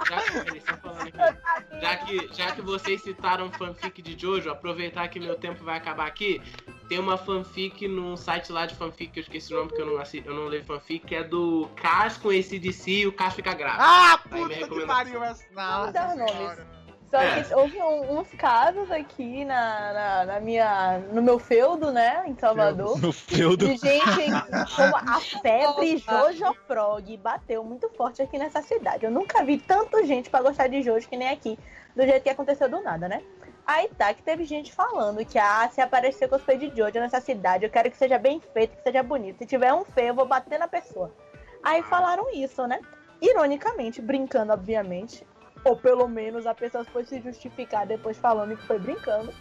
[1.81, 2.31] Já que.
[2.33, 6.41] Já vocês citaram fanfic de Jojo, aproveitar que meu tempo vai acabar aqui.
[6.89, 9.87] Tem uma fanfic num site lá de fanfic que eu esqueci o nome porque eu
[9.87, 13.35] não, eu não leio fanfic, que é do Cass com esse DC e o Cass
[13.35, 13.83] fica grávido.
[13.83, 15.45] Ah, aí puta que pariu essa.
[15.53, 16.33] Nossa dar nomes.
[16.33, 16.82] senhora.
[17.13, 17.43] Só É.
[17.43, 22.35] que houve um- uns casos aqui na, na, na minha, no meu feudo, né, em
[22.39, 22.99] Salvador.
[22.99, 23.67] No feudo.
[23.67, 24.31] De gente
[24.75, 29.05] como a febre Jojo Frog bateu muito forte aqui nessa cidade.
[29.05, 31.59] Eu nunca vi tanta gente pra gostar de Jojo que nem aqui,
[31.95, 33.21] do jeito que aconteceu do nada, né?
[33.67, 37.65] Aí tá, que teve gente falando que, ah, se aparecer cosplay de Jojo nessa cidade,
[37.67, 39.37] eu quero que seja bem feito, que seja bonito.
[39.39, 41.15] Se tiver um feio, eu vou bater na pessoa.
[41.63, 42.81] Aí falaram isso, né?
[43.21, 45.27] Ironicamente, brincando, obviamente.
[45.65, 49.33] Ou pelo menos a pessoa foi se justificar depois falando que foi brincando.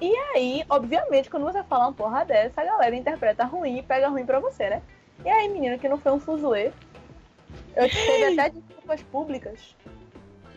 [0.00, 4.08] E aí, obviamente, quando você fala uma porra dessa, a galera interpreta ruim e pega
[4.08, 4.82] ruim pra você, né?
[5.24, 6.72] E aí, menino, que não foi um fuzuê.
[7.74, 9.76] Eu teve até desculpas públicas.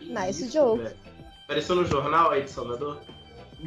[0.00, 0.82] Nice Isso, joke.
[0.82, 0.96] velho.
[1.44, 3.00] Apareceu no jornal aí de Salvador?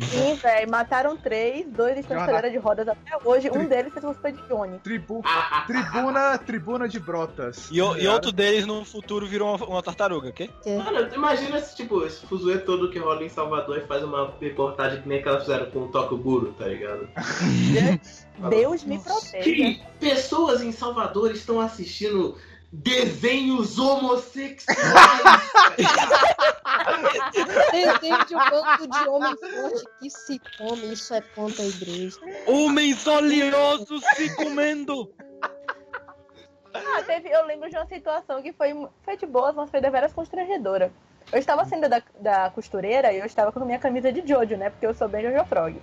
[0.01, 4.33] Sim, velho, mataram três, dois estão cadeira de rodas até hoje, um deles fez cosplay
[4.33, 4.79] de Johnny.
[4.79, 5.23] Tribu,
[5.65, 7.67] tribuna, tribuna de brotas.
[7.71, 10.49] E, o- e outro deles no futuro virou uma, uma tartaruga, ok?
[10.65, 15.01] Mano, imagina se, tipo, esse fuzuê todo que rola em Salvador e faz uma reportagem
[15.01, 17.07] que nem aquela fizeram com o Tokyo Guru, tá ligado?
[18.49, 19.43] Deus me proteja.
[19.43, 22.37] Que pessoas em Salvador estão assistindo
[22.77, 24.77] desenhos homossexuais.
[27.71, 32.17] Desenho de um bando de homem forte que se come, isso é contra a igreja.
[32.45, 35.11] Homens oleosos se comendo!
[36.73, 40.13] Ah, teve, eu lembro de uma situação que foi, foi de boas, mas foi deveras
[40.13, 40.91] constrangedora.
[41.31, 44.55] Eu estava saindo da, da costureira e eu estava com a minha camisa de Jojo,
[44.55, 44.69] né?
[44.69, 45.81] Porque eu sou bem Jojo Frog.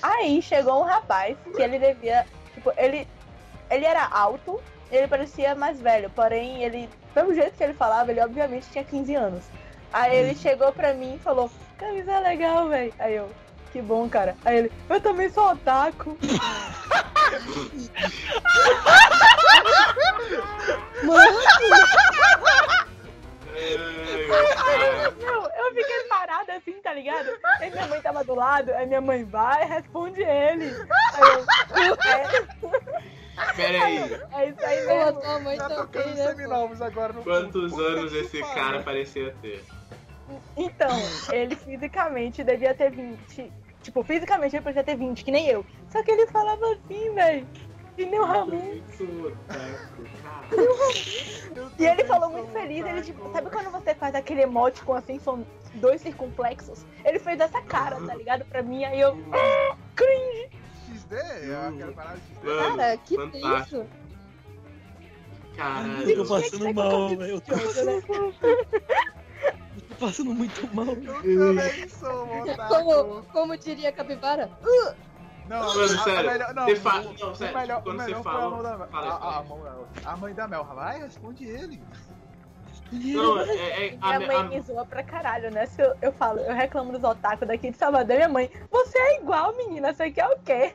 [0.00, 2.26] Aí chegou um rapaz que ele devia.
[2.54, 3.06] Tipo, ele.
[3.68, 6.88] Ele era alto, ele parecia mais velho, porém ele.
[7.12, 9.44] Pelo jeito que ele falava, ele obviamente tinha 15 anos.
[9.92, 12.92] Aí ele chegou pra mim e falou, camisa legal, velho.
[12.98, 13.30] Aí eu,
[13.72, 14.36] que bom, cara.
[14.44, 16.18] Aí ele, eu também sou otaku.
[21.02, 21.38] Mano,
[25.18, 27.28] Não, eu fiquei parada assim, tá ligado?
[27.60, 30.74] Aí minha mãe tava do lado, aí minha mãe vai, responde ele.
[31.14, 32.46] Aí eu, é,
[33.56, 33.96] Pera aí,
[34.32, 36.26] é isso aí mãe Tá também, tocando né?
[36.28, 39.64] seminovos agora no quantos Puta anos que esse cara parecia ter?
[40.56, 40.98] Então,
[41.32, 43.52] ele fisicamente devia ter 20.
[43.82, 45.64] Tipo, fisicamente ele podia ter 20, que nem eu.
[45.90, 47.46] Só que ele falava assim, velho.
[47.94, 48.82] Que nem o Ramon.
[51.78, 55.18] E ele falou muito feliz, ele tipo, sabe quando você faz aquele emote com assim,
[55.18, 56.84] são dois circunflexos?
[57.04, 58.44] Ele fez essa cara, tá ligado?
[58.44, 59.16] Pra mim, aí eu.
[59.96, 60.65] XD?
[61.10, 62.46] Eu quero parar de XD.
[62.46, 63.60] Mano, Cara, que fantástico.
[63.82, 63.86] isso?
[65.56, 66.10] Caralho.
[66.10, 67.42] Eu tô passando mal, velho.
[69.76, 70.86] Eu tô passando muito mal.
[70.86, 72.68] Eu também sou um otaku.
[72.84, 74.50] Como, como diria Capivara?
[75.48, 78.22] Não, Mano, a- a sério, melhor- não, você não, sério, melhor, quando o você melhor
[78.22, 79.36] foi fala- a mão da fala, a, fala.
[79.38, 80.64] a, mão- a mãe da Mel.
[80.64, 81.82] Vai, responde ele.
[82.92, 85.66] Não, é, é, a, Minha mãe a, me zoa pra caralho, né?
[85.66, 89.20] Se eu, eu falo, eu reclamo dos otaku daqui de Salvador, minha mãe, você é
[89.20, 90.74] igual, menina, você quer o quê?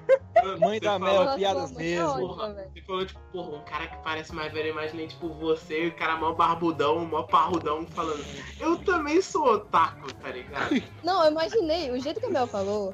[0.59, 2.35] Mãe da Mel, piadas é mesmo.
[2.35, 5.95] você falou, tipo, porra, um cara que parece mais velho, eu imaginei, tipo, você, o
[5.95, 8.23] cara mó barbudão, mó parrudão, falando,
[8.59, 10.81] eu também sou otaku, tá ligado?
[11.03, 12.93] Não, eu imaginei, o jeito que a Mel falou,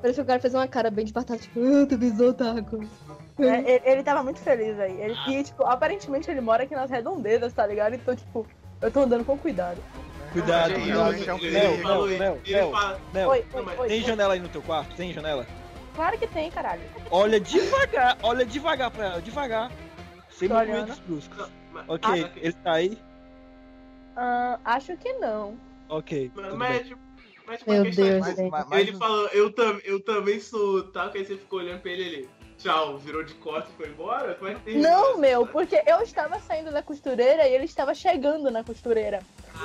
[0.00, 2.88] parecia que o cara fez uma cara bem de batata, tipo, eu também sou otaku.
[3.38, 5.00] É, ele, ele tava muito feliz aí.
[5.00, 7.94] Ele, e, tipo, aparentemente ele mora aqui nas redondezas, tá ligado?
[7.94, 8.46] Então, tipo,
[8.80, 9.82] eu tô andando com cuidado.
[10.32, 11.08] Cuidado, Não, cuidado.
[13.28, 13.88] oi, mas oi.
[13.88, 14.94] tem janela aí no teu quarto?
[14.96, 15.46] Tem janela?
[15.94, 16.82] Claro que tem, caralho.
[17.10, 19.70] Olha devagar, olha devagar pra ela, devagar.
[20.28, 21.48] Sem movimentos bruscos.
[21.86, 22.98] Ok, que- ele tá aí?
[24.16, 25.56] Ah, acho que não.
[25.88, 26.32] Ok.
[26.56, 27.00] mas- tipo,
[27.46, 31.16] mas, tipo, Meu é, Deus, mas, mas Ele falou, eu, tam, eu também sou otaku,
[31.18, 32.28] aí você ficou olhando pra ele ali.
[32.64, 34.34] Tchau, virou de costas e foi embora?
[34.36, 37.94] Como é que tem Não, meu, porque eu estava saindo da costureira e ele estava
[37.94, 39.20] chegando na costureira.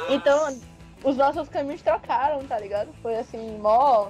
[0.09, 0.59] Então,
[1.01, 2.93] os nossos caminhos trocaram, tá ligado?
[3.01, 4.09] Foi assim, mó.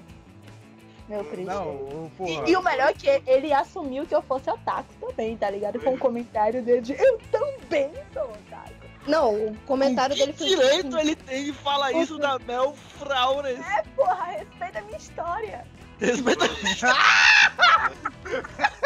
[1.08, 1.46] Meu triste.
[1.46, 2.48] Não, porra.
[2.48, 5.80] E, e o melhor é que ele assumiu que eu fosse otaku também, tá ligado?
[5.80, 8.74] Com um comentário dele de eu também sou otaku.
[9.06, 12.74] Não, o comentário que dele foi direito assim, ele tem de falar isso da Mel
[12.98, 13.60] Fraures?
[13.96, 15.64] Porra, respeita a minha história.
[16.00, 16.46] Respeita.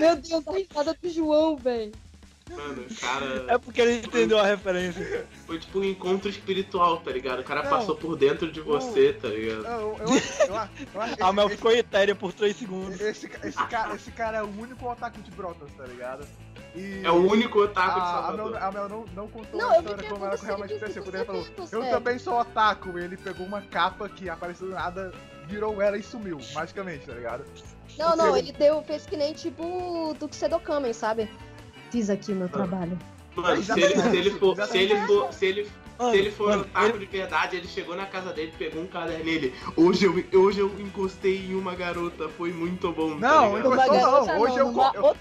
[0.00, 1.92] Meu Deus, a risada do João, velho.
[2.50, 5.24] Mano, cara, É porque ele entendeu a referência.
[5.46, 7.40] foi tipo um encontro espiritual, tá ligado?
[7.40, 7.70] O cara Não.
[7.70, 9.64] passou por dentro de você, tá ligado?
[9.66, 10.54] Eu, eu, eu, eu,
[10.94, 13.00] eu acho que A Mel esse, ficou etérea por 3 segundos.
[13.00, 16.26] esse, esse, esse cara, esse cara é o único otaku de brotas, tá ligado?
[16.74, 18.50] E É o único otaku de a, a, Salvador.
[18.50, 20.80] Mel, a Mel não, não contou Não, a história que como ela aconteceu realmente ele
[21.24, 21.90] falou, certeza, eu sério.
[21.96, 22.98] também sou otaku.
[22.98, 25.12] Ele pegou uma capa que apareceu do nada,
[25.50, 27.44] virou ela e sumiu, magicamente, tá ligado?
[27.98, 31.28] Não, não, ele deu, fez que nem tipo do Kamen, sabe?
[31.90, 32.96] Fiz aqui o meu trabalho.
[33.34, 36.62] Mano, se ele, se ele for, se ele for, se ele, se ele for mano,
[36.62, 39.54] otaku de verdade, ele chegou na casa dele, pegou um caderno nele.
[39.76, 43.18] Hoje eu, hoje eu encostei em uma garota, foi muito bom.
[43.18, 43.70] tá Não, Uma não.
[43.76, 44.74] garota Hoje eu,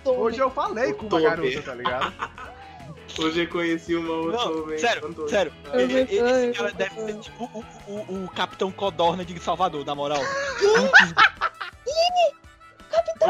[0.06, 2.14] eu- hoje eu falei com uma garota, tá ligado?
[3.20, 4.78] Hoje eu conheci uma outra Não, homem.
[4.80, 5.54] sério, sério.
[5.74, 9.26] Eu Ele- ele- foi, Esse cara eu deve ser tipo o, o, o Capitão Codorna
[9.26, 10.22] de Salvador, na moral.
[13.20, 13.26] Pô,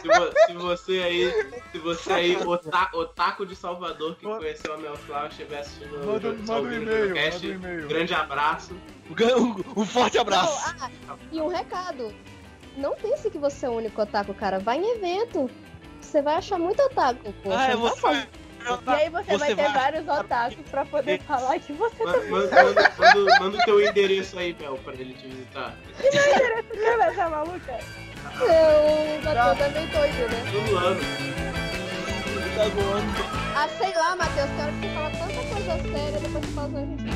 [0.00, 1.30] se, vo- se você aí,
[1.72, 6.06] se você aí, ota, otaku de Salvador que conheceu a Mel Flower, estiver assistindo o
[6.06, 7.88] Manda, jogo- manda um o e-mail, Jogocast, manda um e-mail.
[7.88, 8.74] grande abraço.
[9.10, 10.52] Um, um forte abraço.
[10.78, 12.12] Não, ah, e um recado.
[12.76, 14.58] Não pense que você é o único otaku, cara.
[14.58, 15.50] Vai em evento.
[16.00, 17.52] Você vai achar muito otaku, pô.
[17.52, 18.28] Ah, é Você não você.
[18.84, 22.30] Vai E aí você, vai ter vários otakus pra poder falar que você Ma- também
[22.30, 25.74] Manda, manda, manda, manda o teu endereço aí, Mel, pra ele te visitar.
[26.00, 27.78] quer essa maluca.
[28.40, 30.44] Eu Matheus é meio doido, né?
[30.52, 31.00] Todo ano.
[32.56, 33.36] Tá zoando.
[33.54, 36.80] Ah, sei lá, Matheus, quero que você fala tanta coisa séria, depois você fala a
[36.80, 37.15] gente.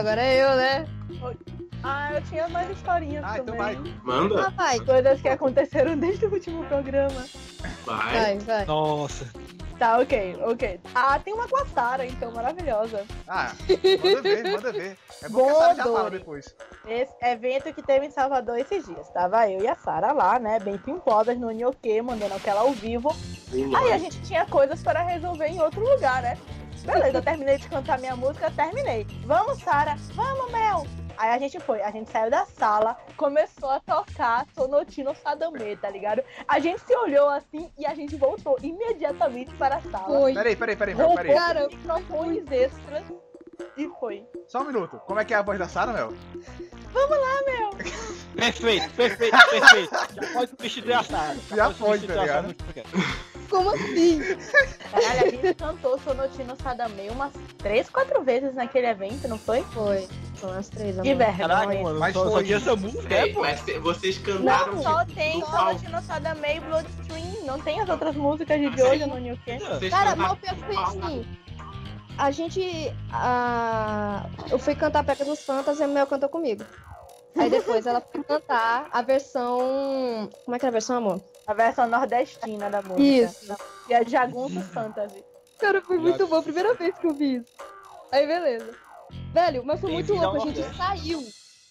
[0.00, 0.86] Agora é eu, né?
[1.82, 3.60] Ah, eu tinha mais historinhas Ah, então também.
[3.60, 3.74] vai.
[3.76, 4.50] Ah, Manda.
[4.50, 4.80] vai.
[4.80, 7.26] Coisas que aconteceram desde o último programa.
[7.84, 8.14] Vai.
[8.14, 8.64] Vai, vai.
[8.64, 9.26] Nossa.
[9.78, 10.80] Tá, ok, ok.
[10.94, 13.04] Ah, tem uma com a Sara, então, maravilhosa.
[13.28, 13.52] Ah,
[14.02, 14.98] manda ver, manda ver.
[15.22, 16.54] É bom que a Sara já fala depois.
[16.86, 19.06] Esse evento que teve em Salvador esses dias.
[19.10, 20.58] Tava eu e a Sara lá, né?
[20.60, 23.14] Bem pimpodas no Nhoque, mandando aquela ao vivo.
[23.52, 26.38] Aí a gente tinha coisas para resolver em outro lugar, né?
[26.84, 29.06] Beleza, eu terminei de cantar minha música, terminei.
[29.24, 30.86] Vamos, Sara, vamos, Mel.
[31.16, 35.90] Aí a gente foi, a gente saiu da sala, começou a tocar Sonotino Sadamê, tá
[35.90, 36.22] ligado?
[36.48, 40.20] A gente se olhou assim e a gente voltou imediatamente para a sala.
[40.20, 40.32] Foi.
[40.32, 41.38] Peraí, peraí, peraí, Mel, Roubou peraí.
[41.38, 43.04] Cara, microfones extras
[43.76, 44.24] e foi.
[44.48, 44.98] Só um minuto.
[45.06, 46.14] Como é que é a voz da Sara, Mel?
[48.34, 49.90] Perfeito, perfeito, perfeito.
[49.90, 51.36] Já pode substituir a Sara.
[51.54, 52.56] Já pode pode, substituir tá ligado?
[53.50, 54.20] Como assim?
[54.90, 59.62] Caralho, a gente cantou Sonotino Sadamê umas três, quatro vezes naquele evento, não foi?
[59.74, 60.06] Foi.
[60.36, 61.14] São as três, Que.
[61.16, 61.82] Caraca, vergonha.
[61.82, 62.52] mano, Mas só, foi.
[62.52, 63.40] essa música, é, Ei, pô.
[63.40, 65.44] mas vocês cantaram Não, só tem.
[65.44, 67.44] Sonotino Sadamê e Bloodstream.
[67.44, 69.36] Não tem as outras músicas de Jojo no New.
[69.44, 71.26] Vocês Cara, mal pior que foi assim.
[72.16, 72.92] A gente.
[73.12, 74.26] A...
[74.50, 76.64] Eu fui cantar Pegasus Fantasy e a Mel cantou comigo.
[77.36, 80.28] Aí depois ela foi cantar a versão.
[80.44, 81.20] Como é que é a versão, amor?
[81.50, 83.02] A versão nordestina da música.
[83.02, 83.56] Isso.
[83.88, 85.24] E a Jagunço Fantasy.
[85.58, 86.40] Cara, foi muito bom.
[86.40, 87.52] Primeira vez que eu vi isso.
[88.12, 88.72] Aí, beleza.
[89.34, 90.36] Velho, mas foi muito louco.
[90.36, 91.20] A gente saiu.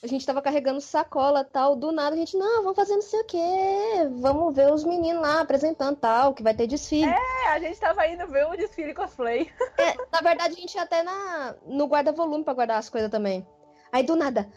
[0.04, 1.78] A gente tava carregando sacola tal.
[1.78, 4.10] Do nada a gente, não, vamos fazer não sei o quê.
[4.20, 7.10] Vamos ver os meninos lá apresentando tal, que vai ter desfile.
[7.10, 9.50] É, a gente tava indo ver o desfile cosplay.
[9.78, 13.48] É, na verdade, a gente ia até na, no guarda-volume pra guardar as coisas também.
[13.94, 14.52] Aí do nada,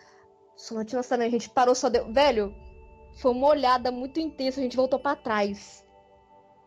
[0.56, 2.12] só não tinha a gente parou, só deu.
[2.12, 2.52] Velho,
[3.14, 5.86] foi uma olhada muito intensa, a gente voltou pra trás.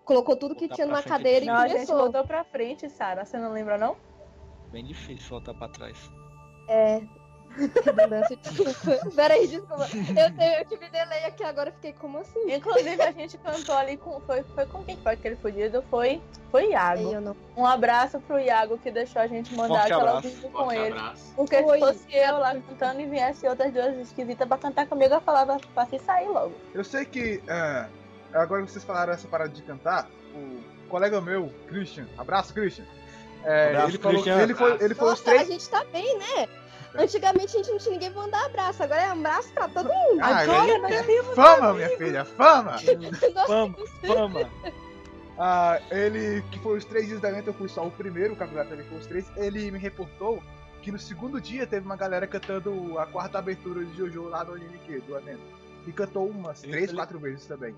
[0.03, 1.97] Colocou tudo que Voltar tinha pra na frente cadeira Não, e a gente começou.
[1.97, 3.25] voltou pra frente, Sara.
[3.25, 3.97] Você não lembra, não?
[4.71, 6.12] Bem difícil voltar pra trás.
[6.69, 7.01] É.
[7.84, 9.10] Redundância, desculpa.
[9.15, 9.88] Peraí, desculpa.
[9.94, 12.54] Eu, eu tive delay aqui agora, eu fiquei como assim?
[12.54, 14.20] Inclusive, a gente cantou ali com.
[14.22, 15.84] Foi, foi com quem que foi aquele fudido?
[15.89, 17.13] Foi, foi Iago.
[17.13, 17.36] eu não.
[17.56, 20.91] Um abraço pro Iago que deixou a gente mandar Forte aquela abraço, vivo com ele.
[20.98, 21.34] abraço.
[21.36, 21.80] Porque Foi.
[21.80, 25.58] se fosse eu lá cantando e viesse outras duas esquisitas pra cantar comigo, eu falava
[25.74, 26.54] pra se sair logo.
[26.74, 27.41] Eu sei que.
[27.48, 27.88] ah,
[28.34, 32.86] agora que vocês falaram essa parada de cantar, o colega meu, Christian, abraço, Christian.
[33.44, 34.41] É, Abraço, ele, falou, Christian.
[34.41, 35.48] ele foi, ele foi os Nossa, a três.
[35.48, 36.48] gente tá bem, né?
[36.97, 40.19] Antigamente a gente não tinha ninguém pra mandar abraço, agora é abraço pra todo mundo.
[40.21, 42.77] Ah, Agora nós temos Fama, minha filha, fama!
[43.47, 44.49] Fama, fama.
[45.38, 48.38] Ah, ele, que foi os três dias da evento, eu fui só o primeiro, o
[48.38, 49.25] campeonato ele foi os três.
[49.36, 50.41] Ele me reportou
[50.81, 54.55] que no segundo dia teve uma galera cantando a quarta abertura de Jojo lá no
[54.55, 55.41] NNQ, do evento.
[55.86, 57.75] E cantou umas três, quatro vezes também.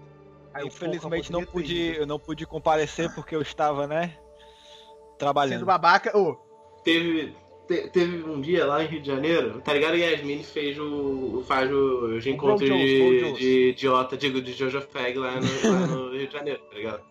[0.53, 4.09] Aí eu, Infelizmente porra, não pude, eu não pude comparecer porque eu estava, né?
[4.09, 5.65] Sendo Trabalhando.
[5.65, 6.17] babaca.
[6.17, 6.37] Ô,
[6.83, 7.35] Teve,
[7.67, 9.95] te- teve um dia lá em Rio de Janeiro, tá ligado?
[9.97, 11.43] Yasmin fez o.
[11.47, 16.11] faz o, os encontros de, de idiota, digo, de Jojo Fag lá no, lá no
[16.15, 17.03] Rio de Janeiro, tá ligado?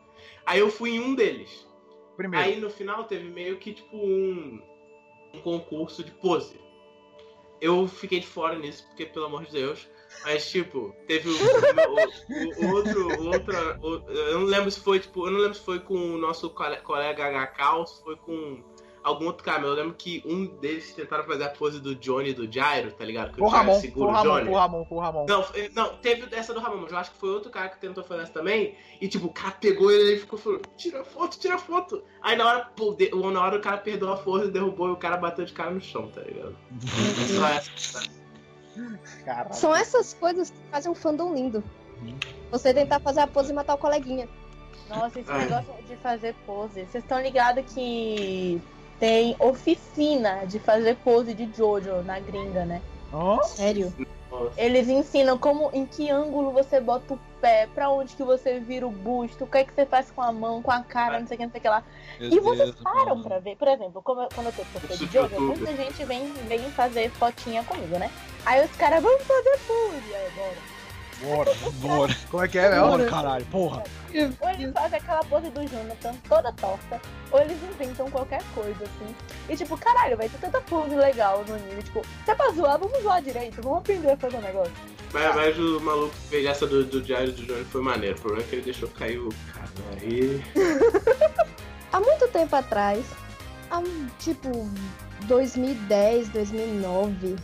[0.44, 1.66] Aí eu fui em um deles.
[2.16, 2.44] primeiro.
[2.46, 4.60] Aí no final teve meio que tipo um,
[5.34, 6.58] um concurso de pose.
[7.60, 9.88] Eu fiquei de fora nisso, porque pelo amor de Deus.
[10.24, 13.22] Mas tipo, teve o, o- o- o outro.
[13.26, 13.56] outro
[14.12, 16.76] eu não lembro se foi, tipo, eu não lembro se foi com o nosso cole-
[16.82, 18.62] colega HK ou se foi com
[19.06, 22.30] algum outro cara, mas eu lembro que um deles tentaram fazer a pose do Johnny
[22.30, 23.30] e do Jairo, tá ligado?
[23.32, 24.48] Que Foi o Ramon, segura o o Ramon, Johnny.
[24.50, 25.26] o Ramon, o Ramon.
[25.28, 28.02] Não, não, teve dessa do Ramon, mas eu acho que foi outro cara que tentou
[28.02, 28.74] fazer essa também.
[29.00, 32.02] E tipo, o cara pegou ele e ficou falando, tira foto, tira foto.
[32.20, 34.92] Aí na hora, pô, de- na hora o cara perdeu a força e derrubou e
[34.92, 36.56] o cara bateu de cara no chão, tá ligado?
[37.36, 38.02] Só essa.
[39.24, 39.54] Caralho.
[39.54, 41.62] São essas coisas que fazem um fandom lindo.
[42.50, 44.28] Você tentar fazer a pose e matar o coleguinha.
[44.88, 45.38] Nossa, esse Ah.
[45.38, 46.84] negócio de fazer pose.
[46.84, 48.60] Vocês estão ligados que
[48.98, 52.80] tem oficina de fazer pose de Jojo na gringa, né?
[53.12, 53.42] Hã?
[53.44, 53.92] Sério.
[54.30, 54.52] Nossa.
[54.60, 58.86] Eles ensinam como, em que ângulo você bota o pé, pra onde que você vira
[58.86, 61.26] o busto, o que é que você faz com a mão, com a cara, não
[61.26, 61.82] sei o que, não sei o que lá.
[62.20, 63.22] Meu E vocês Deus, param mano.
[63.24, 65.46] pra ver, por exemplo, como eu- quando eu tô professor de Jojo, YouTube.
[65.58, 68.10] muita gente vem, vem fazer fotinha comigo, né?
[68.44, 70.75] Aí os caras, vamos fazer pose aí agora.
[71.22, 71.54] Bora.
[71.80, 73.10] Bora, Como é que é, bora, Mel?
[73.10, 73.82] caralho, porra.
[74.40, 77.00] Ou eles fazem aquela pose do Jonathan toda torta,
[77.30, 79.14] ou eles inventam qualquer coisa, assim.
[79.48, 81.82] E tipo, caralho, vai ter tanta pose legal no anime.
[81.82, 84.72] Tipo, se é pra zoar, vamos zoar direito, vamos aprender a fazer um negócio.
[85.12, 88.16] Mas, mas o maluco que fez essa do, do Diário do Johnny foi maneiro.
[88.16, 89.68] O problema é que ele deixou cair o cara.
[90.00, 90.42] Aí.
[91.92, 93.06] Há muito tempo atrás,
[93.70, 94.50] há um, tipo
[95.26, 97.36] 2010, 2009,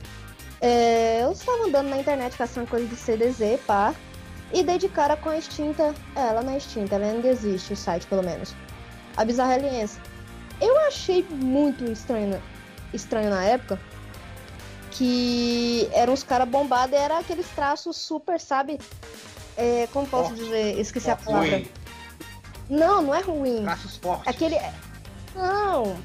[0.62, 3.92] é, eu estava andando na internet caçando coisa de CDZ, pá,
[4.52, 5.92] e dei de cara com a extinta.
[6.14, 8.54] É, ela não é extinta, ela ainda existe, o site pelo menos.
[9.16, 10.00] A Bizarra Aliança.
[10.60, 12.40] Eu achei muito estranho,
[12.94, 13.78] estranho na época
[14.92, 18.78] que eram os caras bombados e era aqueles traços super, sabe?
[19.56, 20.44] É, como posso Forte.
[20.44, 20.78] dizer?
[20.78, 21.26] Esqueci a Forte.
[21.26, 21.56] palavra.
[21.56, 21.68] Ruim.
[22.70, 23.62] Não, não é ruim.
[23.62, 24.28] Traços fortes.
[24.28, 24.56] Aquele.
[25.34, 25.96] Não!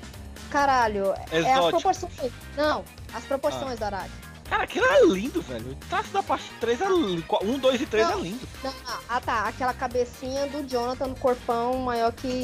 [0.50, 1.70] Caralho, é as Exótico.
[1.70, 2.32] proporções.
[2.56, 4.27] Não, as proporções da Araki.
[4.50, 5.72] Cara, aquilo é lindo, velho.
[5.72, 7.24] O traço da parte 3 é lindo.
[7.42, 8.22] 1, 2 e 3 é Não.
[8.22, 8.48] lindo.
[8.64, 9.00] Não, não.
[9.10, 12.42] Ah tá, aquela cabecinha do Jonathan no corpão maior que.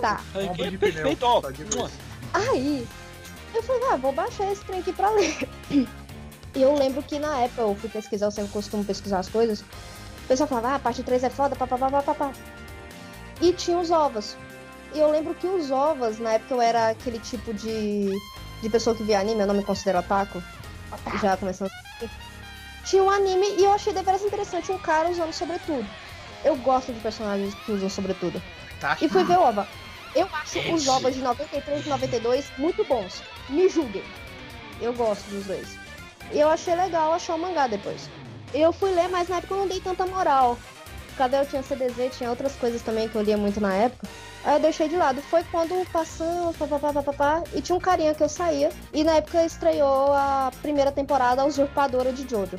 [0.00, 0.20] Tá.
[0.34, 1.86] Aí, Ombro é de perfeito, pneu, ó.
[1.86, 1.90] isso.
[2.34, 2.86] Aí,
[3.54, 5.48] eu falei, ah, vou baixar esse trem aqui pra ler.
[5.70, 9.60] E eu lembro que na época eu fui pesquisar, eu sempre costumo pesquisar as coisas.
[9.60, 12.32] O pessoal falava, ah, a parte 3 é foda, papapá, papapá.
[13.40, 14.36] E tinha os ovos.
[14.94, 18.10] E eu lembro que os ovos, na época eu era aquele tipo de,
[18.62, 20.42] de pessoa que via anime, eu não me considero otaku.
[21.20, 21.70] Já começando.
[22.84, 25.86] Tinha um anime e eu achei deveras interessante um cara usando sobretudo.
[26.44, 28.40] Eu gosto de personagens que usam sobretudo.
[28.80, 28.96] Tá?
[29.00, 29.66] E fui ver OVA.
[30.14, 33.22] Eu acho os ovos de 93 e 92 muito bons.
[33.48, 34.04] Me julguem.
[34.80, 35.76] Eu gosto dos dois.
[36.32, 38.08] E eu achei legal achar o mangá depois.
[38.54, 40.58] Eu fui ler, mas na época eu não dei tanta moral.
[41.16, 44.06] Cadê eu tinha CDZ, tinha outras coisas também que eu lia muito na época.
[44.46, 45.20] Aí eu deixei de lado.
[45.22, 48.70] Foi quando passou, papapá, papapá, e tinha um carinha que eu saía.
[48.92, 52.56] E na época estreou a primeira temporada, a Usurpadora de Jojo.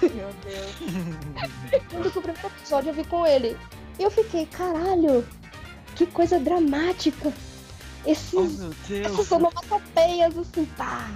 [0.00, 1.82] Meu Deus.
[1.90, 3.58] Quando que o primeiro episódio eu vi com ele.
[3.98, 5.26] E eu fiquei, caralho,
[5.96, 7.32] que coisa dramática.
[8.04, 9.06] Oh, Esses, meu Deus.
[9.12, 11.10] essas onomatopeias, assim, pá.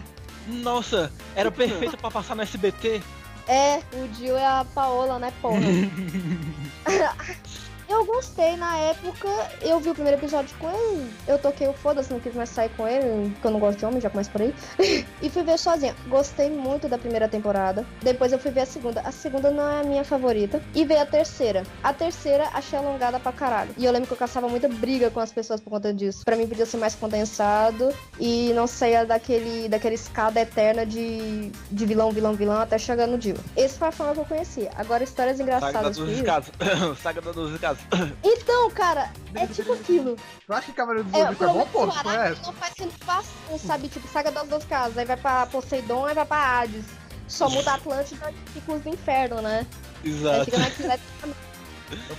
[0.48, 3.00] Nossa, era perfeito pra passar no SBT.
[3.46, 5.60] É, o Dio é a Paola, né, porra?
[7.92, 9.28] eu gostei na época,
[9.61, 12.68] eu vi o primeiro episódio com ele, eu toquei o foda-se, não quis mais sair
[12.70, 14.55] com ele, porque eu não gosto de homem, já começo por aí.
[15.22, 15.94] e fui ver sozinha.
[16.09, 17.85] Gostei muito da primeira temporada.
[18.02, 19.00] Depois eu fui ver a segunda.
[19.02, 20.61] A segunda não é a minha favorita.
[20.74, 21.62] E veio a terceira.
[21.83, 23.70] A terceira achei alongada pra caralho.
[23.76, 26.24] E eu lembro que eu caçava muita briga com as pessoas por conta disso.
[26.24, 31.87] Pra mim podia ser mais condensado e não saia daquele, daquela escada eterna de, de
[31.87, 33.37] vilão, vilão, vilão até chegar no Dio.
[33.57, 34.70] Esse foi a forma que eu conhecia.
[34.76, 35.96] Agora, histórias Saga da engraçadas.
[35.96, 36.50] 12 que- casas.
[37.02, 37.82] Saga da 12 casas.
[38.25, 40.16] Então, cara, é tipo aquilo.
[40.47, 41.85] Tu acha que Cavaleiro do É, Zodíaco é bom, pô?
[41.85, 42.42] o Tu Araki conhece?
[42.42, 43.88] não faz renovação, sabe?
[43.88, 44.99] Tipo, saga das duas casas.
[44.99, 46.85] Aí vai pra Poseidon, aí vai pra Hades.
[47.29, 49.66] Só muda a Atlântida e fica os do inferno, né?
[50.05, 50.51] Aí Exato.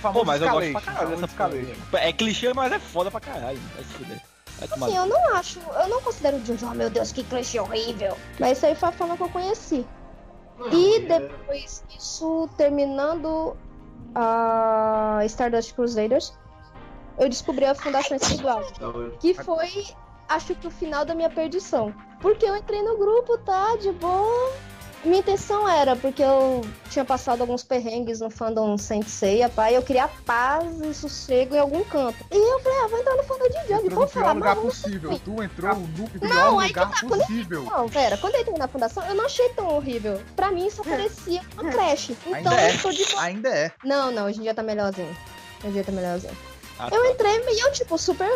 [0.00, 1.78] famoso Pô, mas eu gosto pra caralho dessa escalete.
[1.90, 2.02] porra.
[2.02, 3.60] É clichê, mas é foda pra caralho.
[3.74, 4.20] Vai se fuder.
[4.58, 7.24] Vai tomar Assim, eu não acho, eu não considero o Jojo, oh meu Deus, que
[7.24, 8.16] clichê horrível.
[8.38, 9.84] Mas isso aí foi a forma que eu conheci.
[10.70, 13.56] E depois disso, terminando
[14.14, 16.32] a Stardust Crusaders,
[17.18, 18.62] eu descobri a Fundação Espiritual.
[19.20, 19.86] Que foi,
[20.28, 21.94] acho que o final da minha perdição.
[22.20, 23.76] Porque eu entrei no grupo, tá?
[23.76, 24.52] De boa.
[25.04, 30.08] Minha intenção era, porque eu tinha passado alguns perrengues no fandom Sensei, pai, eu queria
[30.08, 32.24] paz e sossego em algum canto.
[32.30, 33.72] E eu falei, ah, vou entrar no fandom de Jump.
[33.72, 35.20] Entrou Vou no falar, lugar mano, possível.
[35.22, 37.62] Tu entrou no pior Não, lugar tá, quando- possível.
[37.64, 40.22] não, pera, quando eu entrei na fundação, eu não achei tão horrível.
[40.34, 42.16] Pra mim, isso parecia uma creche.
[42.26, 42.74] Então, Ainda é.
[42.74, 43.22] eu tô de boa.
[43.22, 43.72] Ainda é.
[43.84, 45.14] Não, não, hoje em dia tá melhorzinho.
[45.58, 46.36] Hoje em dia tá melhorzinho.
[46.78, 47.10] Ah, Eu tá.
[47.10, 48.28] entrei e eu, tipo, super.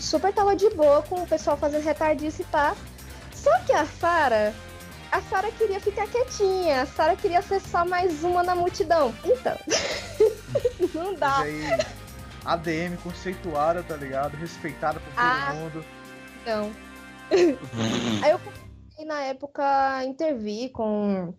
[0.00, 2.74] Super tava de boa com o pessoal fazendo retardice e pá.
[3.32, 4.52] Só que a Sara.
[5.14, 6.82] A Sara queria ficar quietinha.
[6.82, 9.14] A Sara queria ser só mais uma na multidão.
[9.24, 9.56] Então.
[10.92, 11.38] não dá.
[11.38, 11.86] Mas aí,
[12.44, 14.34] ADM conceituada, tá ligado?
[14.36, 15.52] Respeitada por todo Ah.
[15.54, 15.84] mundo.
[16.44, 16.72] Não.
[18.24, 21.32] Aí eu comecei na época a intervir com,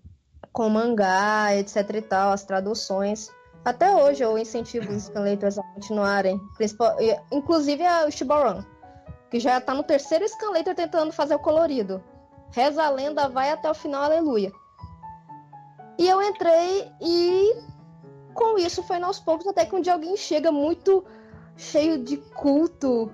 [0.53, 3.29] com mangá, etc e tal, as traduções.
[3.65, 6.39] Até hoje eu incentivo os scanlators a continuarem.
[6.55, 6.95] principal-
[7.31, 8.65] Inclusive a Shibaran,
[9.29, 12.01] que já tá no terceiro scanlator tentando fazer o colorido.
[12.55, 14.51] Reza a lenda, vai até o final, aleluia.
[15.99, 17.53] E eu entrei e
[18.33, 21.05] com isso foi aos poucos, até que um dia alguém chega muito
[21.57, 23.11] cheio de culto.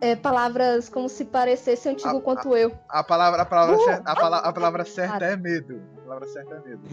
[0.00, 2.72] é, palavras como se parecesse antigo Ah, quanto eu.
[2.90, 5.26] A palavra, a palavra, Uh, a pala- a palavra certa cara.
[5.32, 5.80] é medo.
[5.98, 6.88] A palavra certa é medo.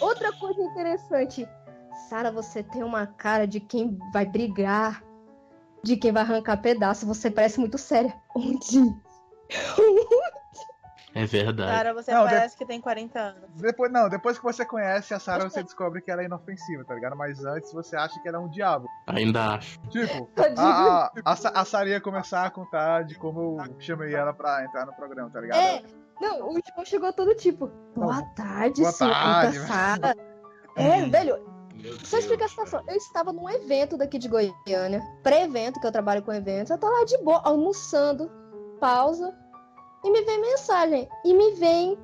[0.00, 1.46] Outra coisa interessante.
[2.08, 5.04] Sara, você tem uma cara de quem vai brigar,
[5.82, 7.04] de quem vai arrancar pedaço.
[7.06, 8.14] Você parece muito séria.
[8.34, 8.80] Onde?
[11.14, 11.70] É verdade.
[11.72, 13.50] Cara, você Não, parece que tem 40 anos.
[13.56, 16.94] Depois, não, depois que você conhece a Sarah, você descobre que ela é inofensiva, tá
[16.94, 17.16] ligado?
[17.16, 18.86] Mas antes você acha que ela é um diabo.
[19.08, 19.80] Ainda acho.
[19.88, 20.60] Tipo, Tadinho.
[20.64, 24.64] a, a, a, a Sarah ia começar a contar de como eu chamei ela pra
[24.64, 25.58] entrar no programa, tá ligado?
[25.58, 25.82] É,
[26.20, 27.68] não, o João chegou todo tipo.
[27.94, 29.58] Boa tarde, Boa senhorita tarde.
[29.66, 30.14] Sara.
[30.76, 31.36] É, velho,
[31.74, 32.82] Meu Só explicar a situação.
[32.86, 36.70] Eu estava num evento daqui de Goiânia, pré-evento, que eu trabalho com eventos.
[36.70, 38.30] Eu tô lá de boa, almoçando,
[38.78, 39.36] pausa,
[40.04, 41.08] e me vem mensagem.
[41.24, 41.98] E me vem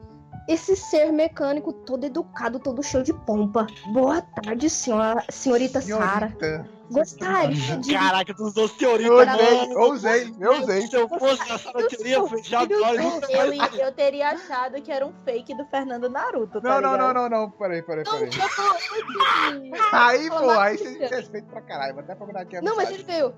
[0.48, 3.66] esse ser mecânico todo educado, todo cheio de pompa.
[3.92, 6.28] Boa tarde, senhora, senhorita Sara.
[6.38, 6.76] Senhorita.
[6.88, 7.92] Gostaria de.
[7.92, 10.86] Caraca, tu usou senhorita, Eu eu usei, eu usei.
[10.86, 13.04] Se eu fosse a Sara, eu teria fechado os olhos.
[13.04, 16.96] nunca Eu, eu teria achado que era um fake do Fernando Naruto, tá Não, não,
[16.96, 18.30] não, não, não, peraí, peraí, Não, peraí.
[18.30, 19.96] tô.
[19.96, 21.94] Aí, pô, aí você respeita pra caralho.
[21.94, 23.34] Vou até procurar aqui a Não, mas ele veio.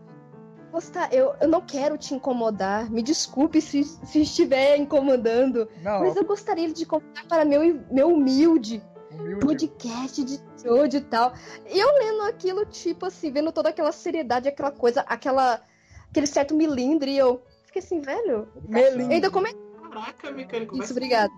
[0.70, 2.90] Gostar, eu, eu não quero te incomodar.
[2.90, 5.68] Me desculpe se, se estiver incomodando.
[5.82, 9.46] Não, Mas eu gostaria de contar para meu, meu humilde humilde.
[9.46, 11.32] podcast de Jojo e tal.
[11.66, 15.62] E eu lendo aquilo, tipo assim, vendo toda aquela seriedade, aquela coisa, aquela,
[16.10, 18.48] aquele certo milindre, e eu fiquei assim, velho.
[18.56, 19.00] Educação.
[19.00, 19.54] Eu ainda come...
[19.90, 21.30] Caraca, mecânico, Isso, obrigado.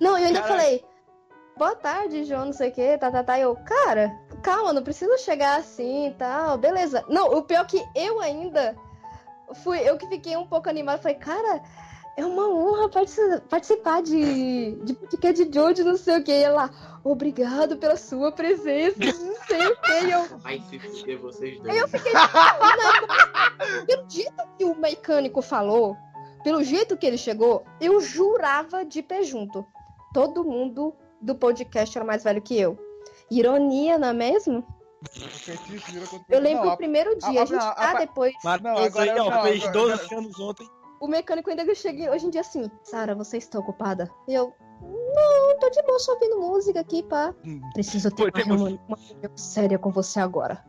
[0.00, 0.48] Não, eu ainda Caraca.
[0.48, 0.84] falei,
[1.56, 3.38] boa tarde, João, não sei o que, tá, tá, tá.
[3.38, 4.12] Eu, cara,
[4.42, 7.04] calma, não precisa chegar assim e tal, beleza.
[7.08, 8.76] Não, o pior é que eu ainda
[9.62, 11.62] fui, eu que fiquei um pouco animada, falei, cara.
[12.16, 16.32] É uma honra partici- participar de, de podcast de Jojo, não sei o que.
[16.32, 16.68] E ela,
[17.04, 19.92] obrigado pela sua presença, não sei o que.
[19.92, 21.70] E eu, Vai se fuder vocês dois.
[21.72, 22.10] Aí eu fiquei
[23.86, 25.96] pelo jeito que o mecânico falou,
[26.42, 29.64] pelo jeito que ele chegou, eu jurava de pé junto.
[30.12, 32.76] Todo mundo do podcast era mais velho que eu.
[33.30, 34.64] Ironia, não é mesmo?
[36.28, 38.34] Eu lembro Não, o primeiro dia, a- a gente a- tá a- depois.
[38.42, 40.68] Matheus Não, agora aí, ó, não, fez agora- 12 anos ontem.
[41.00, 44.10] O mecânico ainda chega hoje em dia assim, Sara, você está ocupada?
[44.26, 44.52] E eu,
[44.82, 47.32] não, tô de boa só ouvindo música aqui, pá.
[47.74, 50.64] Preciso ter Pô, uma uma reunião séria com você agora.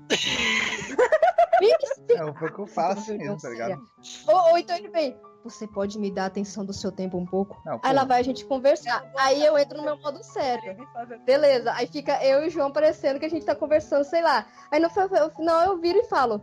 [2.16, 3.82] É um pouco fácil mesmo, tá ligado?
[4.28, 7.62] Ou, ou então ele vem, você pode me dar atenção do seu tempo um pouco?
[7.66, 9.04] Não, Aí lá vai a gente conversar.
[9.18, 10.76] Aí eu entro no meu modo sério.
[11.26, 11.72] Beleza.
[11.74, 14.46] Aí fica eu e o João parecendo que a gente tá conversando, sei lá.
[14.72, 16.42] Aí no final eu viro e falo: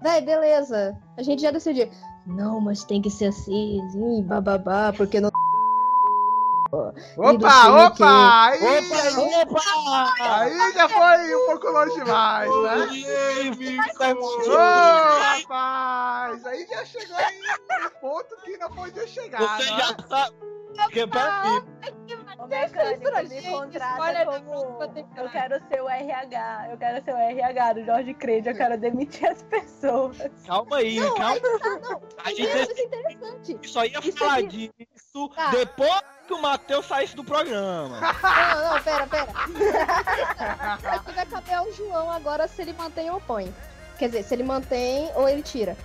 [0.00, 0.98] Véi, beleza.
[1.16, 1.88] A gente já decidiu.
[2.26, 5.30] Não, mas tem que ser assim, assim, bababá, porque não.
[7.16, 8.46] Opa, opa!
[8.46, 8.60] Aí,
[9.16, 9.60] Opa,
[9.92, 10.34] opa!
[10.40, 12.74] aí já foi um pouco longe demais, né?
[12.76, 15.20] Oi, tá Ô, emocionado.
[15.20, 16.46] rapaz!
[16.46, 17.40] Aí já chegou aí
[17.82, 19.78] no ponto que não podia chegar, Você né?
[19.78, 20.36] já sabe.
[20.76, 21.62] Porque pra mim,
[22.44, 24.82] Ô, mecânico, me Gente, contrata como...
[25.16, 26.68] Eu quero ser o RH.
[26.70, 28.46] Eu quero ser o RH do Jorge Creed.
[28.46, 30.16] Eu quero demitir as pessoas.
[30.46, 31.32] calma aí, Não, calma.
[31.34, 32.02] aí tá, não.
[32.22, 33.68] A Isso gente é interessante.
[33.68, 35.50] só ia Isso falar aqui- disso Tá.
[35.50, 38.00] depois que o Matheus saísse do programa.
[38.00, 39.32] Não, não, pera, pera.
[40.78, 43.54] Isso aqui vai caber ao João agora se ele mantém ou põe.
[43.98, 45.76] Quer dizer, se ele mantém ou ele tira.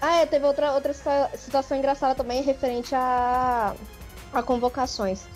[0.00, 3.74] Ah, é, teve outra, outra situa- situação engraçada também referente a,
[4.32, 5.26] a convocações.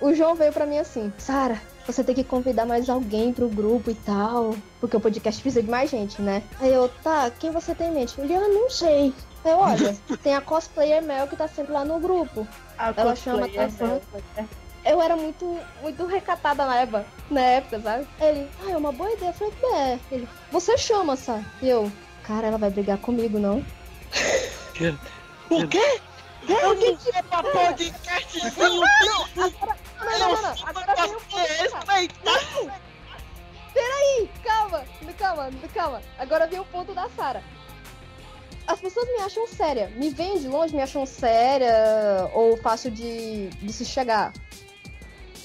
[0.00, 3.90] O João veio pra mim assim, Sara, você tem que convidar mais alguém pro grupo
[3.90, 4.54] e tal.
[4.80, 6.42] Porque o podcast precisa de mais gente, né?
[6.58, 8.18] Aí eu, tá, quem você tem em mente?
[8.20, 9.12] Ele, ah, não sei.
[9.44, 12.46] Aí eu, olha, tem a cosplayer Mel que tá sempre lá no grupo.
[12.78, 14.00] A Ela chama atenção.
[14.82, 18.08] Eu era muito, muito recatada na época, na época, sabe?
[18.18, 19.30] Ele, ah, é uma boa ideia.
[19.30, 19.98] Eu falei, é.
[20.10, 21.44] Ele, você chama, sabe?
[21.60, 21.92] E eu,
[22.22, 23.58] cara, ela vai brigar comigo, não?
[25.50, 26.00] O quê?
[26.48, 29.76] Eu que É pra podcastzinho Não, agora,
[30.18, 30.68] não, não, não, não.
[30.68, 32.72] Agora vem o ponto.
[33.72, 34.84] Peraí, calma,
[35.16, 36.02] calma, calma.
[36.18, 37.42] Agora vem o ponto da Sara.
[38.66, 39.88] As pessoas me acham séria.
[39.96, 41.74] Me veem de longe, me acham séria
[42.34, 44.32] ou fácil de, de se chegar.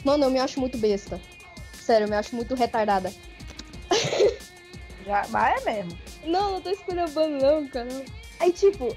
[0.04, 1.20] Mano, eu me acho muito besta.
[1.74, 3.12] Sério, eu me acho muito retardada.
[5.06, 5.98] Já, mas é mesmo.
[6.24, 7.88] Não, não tô esculhambando não, cara.
[8.40, 8.96] Aí, tipo,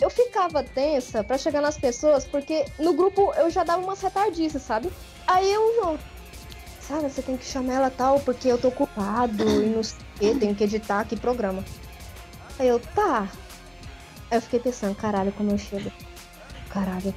[0.00, 4.62] eu ficava tensa pra chegar nas pessoas, porque no grupo eu já dava umas retardices,
[4.62, 4.90] sabe?
[5.26, 5.98] Aí eu, João,
[6.80, 10.18] sabe, você tem que chamar ela tal, porque eu tô ocupado e não sei o
[10.18, 11.64] quê, tenho que editar aqui programa.
[12.58, 13.28] Aí eu, tá.
[14.30, 15.90] Aí eu fiquei pensando, caralho, como eu chego.
[16.70, 17.14] Caralho.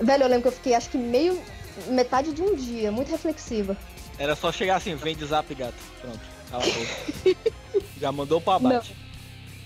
[0.00, 1.40] Velho, eu lembro que eu fiquei acho que meio.
[1.88, 3.76] metade de um dia, muito reflexiva.
[4.18, 5.74] Era só chegar assim, vem de zap, gato.
[6.00, 6.20] Pronto.
[6.50, 7.52] Cala a boca.
[7.98, 8.96] Já mandou pra abate.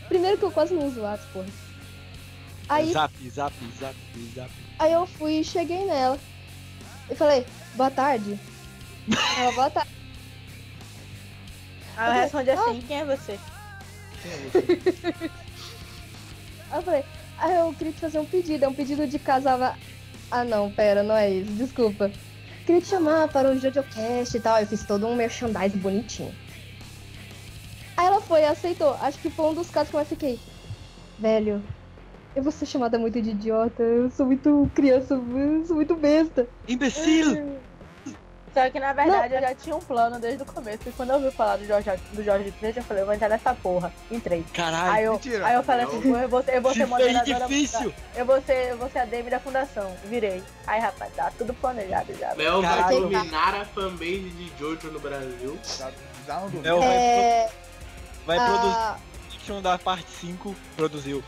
[0.08, 1.65] Primeiro que eu quase não uso WhatsApp, porra.
[2.68, 3.94] Aí, Zap, zap, zap,
[4.34, 4.50] zap.
[4.78, 6.18] aí eu fui e cheguei nela.
[7.08, 8.38] E falei, boa tarde.
[9.38, 9.90] Ela, boa tarde.
[11.96, 13.38] Aí eu respondi assim, quem é você?
[14.22, 15.30] Quem é você?
[16.70, 17.04] Aí eu falei,
[17.38, 19.76] ah, eu queria te fazer um pedido, é um pedido de casava.
[20.30, 22.10] Ah não, pera, não é isso, desculpa.
[22.66, 24.58] Queria te chamar para o JoJoCast e tal.
[24.58, 26.34] Eu fiz todo um merchandise bonitinho.
[27.96, 28.94] Aí ela foi e aceitou.
[29.00, 30.40] Acho que foi um dos casos que eu mais fiquei.
[31.16, 31.62] Velho,
[32.36, 33.82] eu vou ser chamada muito de idiota.
[33.82, 36.46] Eu sou muito criança, eu sou muito besta.
[36.68, 37.56] Imbecil!
[38.54, 40.88] Só que na verdade eu já tinha um plano desde o começo.
[40.88, 43.28] E quando eu ouvi falar do Jorge, do Jorge Freixo, eu falei, eu vou entrar
[43.28, 43.92] nessa porra.
[44.10, 44.42] Entrei.
[44.54, 44.92] Caralho.
[44.92, 45.46] Aí eu, mentira.
[45.46, 47.46] aí eu falei assim, eu vou, eu vou ser moderadora.
[47.46, 47.92] difícil.
[48.14, 49.94] Eu vou ser, eu vou ser a Demi da fundação.
[50.06, 50.42] Virei.
[50.66, 52.34] Aí, rapaz, tá tudo planejado já.
[52.34, 55.58] Mel vai dominar a fanbase de Jojo no Brasil.
[56.26, 56.60] Não dormi.
[56.60, 57.50] Mel vai, É.
[58.24, 58.74] vai produzir.
[58.74, 58.96] a-
[59.28, 61.22] Fiction da parte 5 produziu.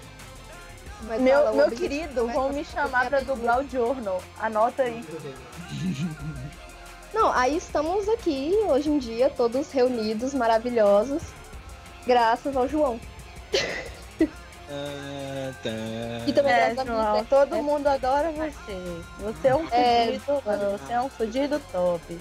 [1.02, 4.22] Mas Meu, fala, meu querido, vão me chamar pra a dublar o Journal.
[4.38, 5.04] Anota aí.
[7.14, 11.22] Não, aí estamos aqui hoje em dia, todos reunidos, maravilhosos,
[12.06, 13.00] graças ao João.
[14.70, 15.70] Ah, tá.
[16.26, 17.62] E também É, graças a João, todo É.
[17.62, 19.02] mundo adora você.
[19.20, 20.78] Você é um É, fudido, mano.
[20.78, 22.18] Você é um fudido top.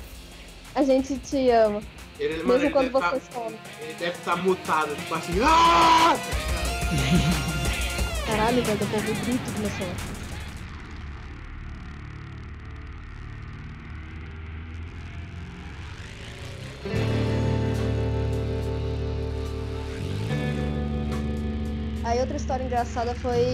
[0.73, 1.81] A gente te ama,
[2.17, 3.41] Ele, mano, mesmo ele quando deve tá-.
[3.81, 5.33] Ele deve estar mutado, tipo assim.
[5.43, 6.15] Ah!
[8.27, 10.17] Caralho, velho, eu ouvi grito do meu som.
[22.03, 23.45] Aí outra história engraçada foi.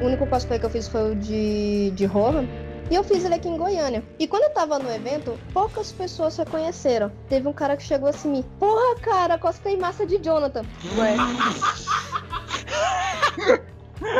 [0.00, 2.48] O único cosplay que eu fiz foi o de, de Rohan.
[2.90, 4.02] E eu fiz ele aqui em Goiânia.
[4.18, 7.12] E quando eu tava no evento, poucas pessoas reconheceram.
[7.28, 10.64] Teve um cara que chegou assim, me, porra, cara, cosplay massa de Jonathan.
[10.98, 11.14] Ué.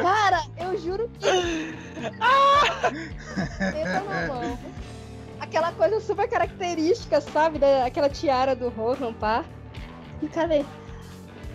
[0.01, 1.27] Cara, eu juro que.
[3.85, 4.59] Na mão.
[5.41, 7.59] Aquela coisa super característica, sabe?
[7.59, 9.45] Da, aquela tiara do Rohan, pá.
[10.23, 10.65] E cara,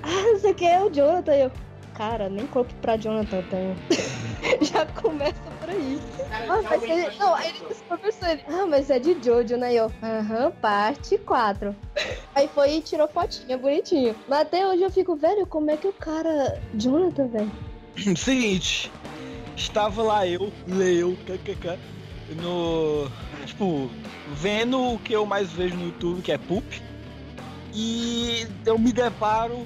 [0.03, 1.33] ah, não sei o que é o Jonathan.
[1.33, 1.51] Eu,
[1.93, 3.75] cara, nem corpo pra Jonathan tenho.
[4.61, 5.99] Já começa por aí.
[6.31, 7.63] Ah, mas ele, não, aí ele
[8.25, 8.43] ele.
[8.47, 9.73] Ah, mas é de Jojo, né?
[9.73, 11.75] E Eu, aham, parte 4.
[12.35, 14.15] Aí foi e tirou fotinha bonitinho.
[14.27, 16.61] Mas até hoje eu fico, velho, como é que o cara.
[16.73, 17.51] Jonathan, velho?
[18.15, 18.91] Seguinte,
[19.55, 21.77] estava lá eu, Leo, kkk,
[22.41, 23.09] no.
[23.45, 23.89] Tipo,
[24.33, 26.81] vendo o que eu mais vejo no YouTube, que é Poop,
[27.73, 29.65] e eu me deparo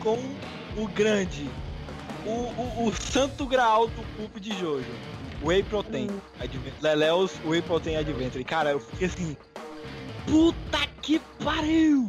[0.00, 0.18] com
[0.76, 1.48] o grande,
[2.24, 4.86] o, o, o santo graal do Poop de Jojo,
[5.42, 6.08] Whey Protein,
[6.40, 8.44] Adven- Leleos Whey Protein Adventure.
[8.44, 9.36] Cara, eu fiquei assim,
[10.26, 12.06] puta que pariu!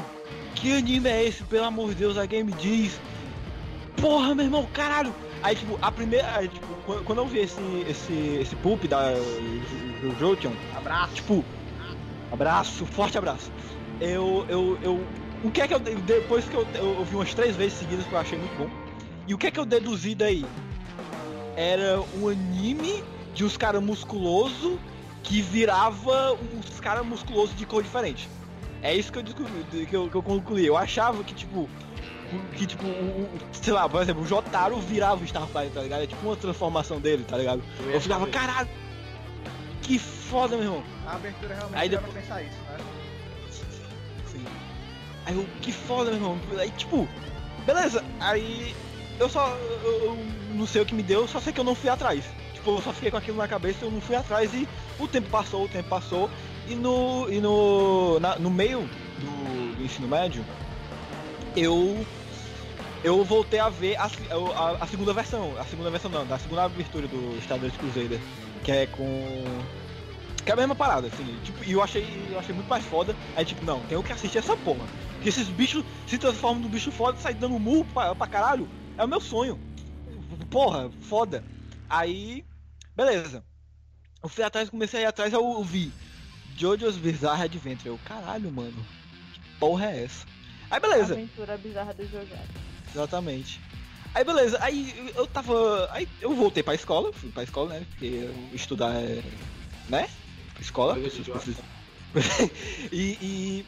[0.56, 3.00] Que anime é esse, pelo amor de Deus, a game diz.
[4.00, 5.14] Porra, meu irmão, caralho!
[5.42, 6.48] Aí, tipo, a primeira.
[6.48, 6.68] tipo,
[7.04, 9.14] quando- eu vi esse, esse, esse poop da
[10.20, 11.14] Jojon, Abraço.
[11.16, 11.46] tipo,
[12.32, 13.52] abraço, forte abraço.
[14.00, 15.08] Eu, eu, eu.
[15.44, 15.80] O que é que eu.
[15.80, 18.70] Depois que eu, eu, eu vi umas três vezes seguidas que eu achei muito bom.
[19.28, 20.46] E o que é que eu deduzi daí?
[21.56, 24.78] Era um anime de uns caras musculosos
[25.24, 28.28] que virava uns caras musculosos de cor diferente.
[28.82, 30.66] É isso que eu descobri, que eu, que eu concluí.
[30.66, 31.70] Eu achava que, tipo,
[32.56, 36.04] que, tipo, o, o- sei lá, por exemplo, o Jotaro virava o Starfire, tá ligado?
[36.04, 37.62] É tipo uma transformação dele, tá ligado?
[37.92, 38.70] Eu ficava, caralho,
[39.82, 40.84] que foda, meu irmão.
[41.06, 42.78] A abertura realmente Aí depois- pra pensar isso, né?
[44.32, 44.46] Sim.
[45.26, 46.40] Aí eu, que foda, meu irmão.
[46.58, 47.08] Aí, tipo,
[47.66, 48.04] beleza.
[48.20, 48.76] Aí
[49.20, 49.48] eu só,
[49.84, 52.24] eu, eu não sei o que me deu, só sei que eu não fui atrás.
[52.54, 54.68] Tipo, eu só fiquei com aquilo na cabeça, eu não fui atrás e
[55.00, 56.30] o tempo passou, o tempo passou.
[56.70, 60.46] E no, e no, na- no meio do, do ensino médio,
[61.56, 62.06] eu
[63.04, 66.64] eu voltei a ver a, a, a segunda versão, a segunda versão não, da segunda
[66.66, 68.20] abertura do Stardust Crusader,
[68.64, 69.60] que é com
[70.44, 73.16] que é a mesma parada, assim, tipo, e eu achei, eu achei muito mais foda.
[73.36, 74.86] Aí tipo, não, tenho que assistir essa porra.
[75.14, 78.68] Porque esses bichos se transformam num bicho foda e saem dando murro pra, pra caralho.
[78.98, 79.60] É o meu sonho.
[80.50, 81.44] Porra, foda.
[81.90, 82.44] Aí,
[82.96, 83.44] beleza.
[84.24, 85.92] Eu fui atrás, comecei a ir atrás, eu vi
[86.60, 87.88] Jojo's Bizarre Adventure.
[87.90, 88.86] Eu, caralho, mano.
[89.34, 90.26] Que porra é essa?
[90.70, 91.14] Aí beleza.
[91.14, 92.28] Aventura bizarra do Jojo.
[92.94, 93.60] Exatamente.
[94.14, 95.88] Aí beleza, aí eu tava.
[95.92, 97.86] Aí eu voltei pra escola, fui pra escola, né?
[97.92, 99.22] Porque estudar é.
[99.88, 100.10] né?
[100.60, 100.96] Escola.
[102.92, 103.66] E, e.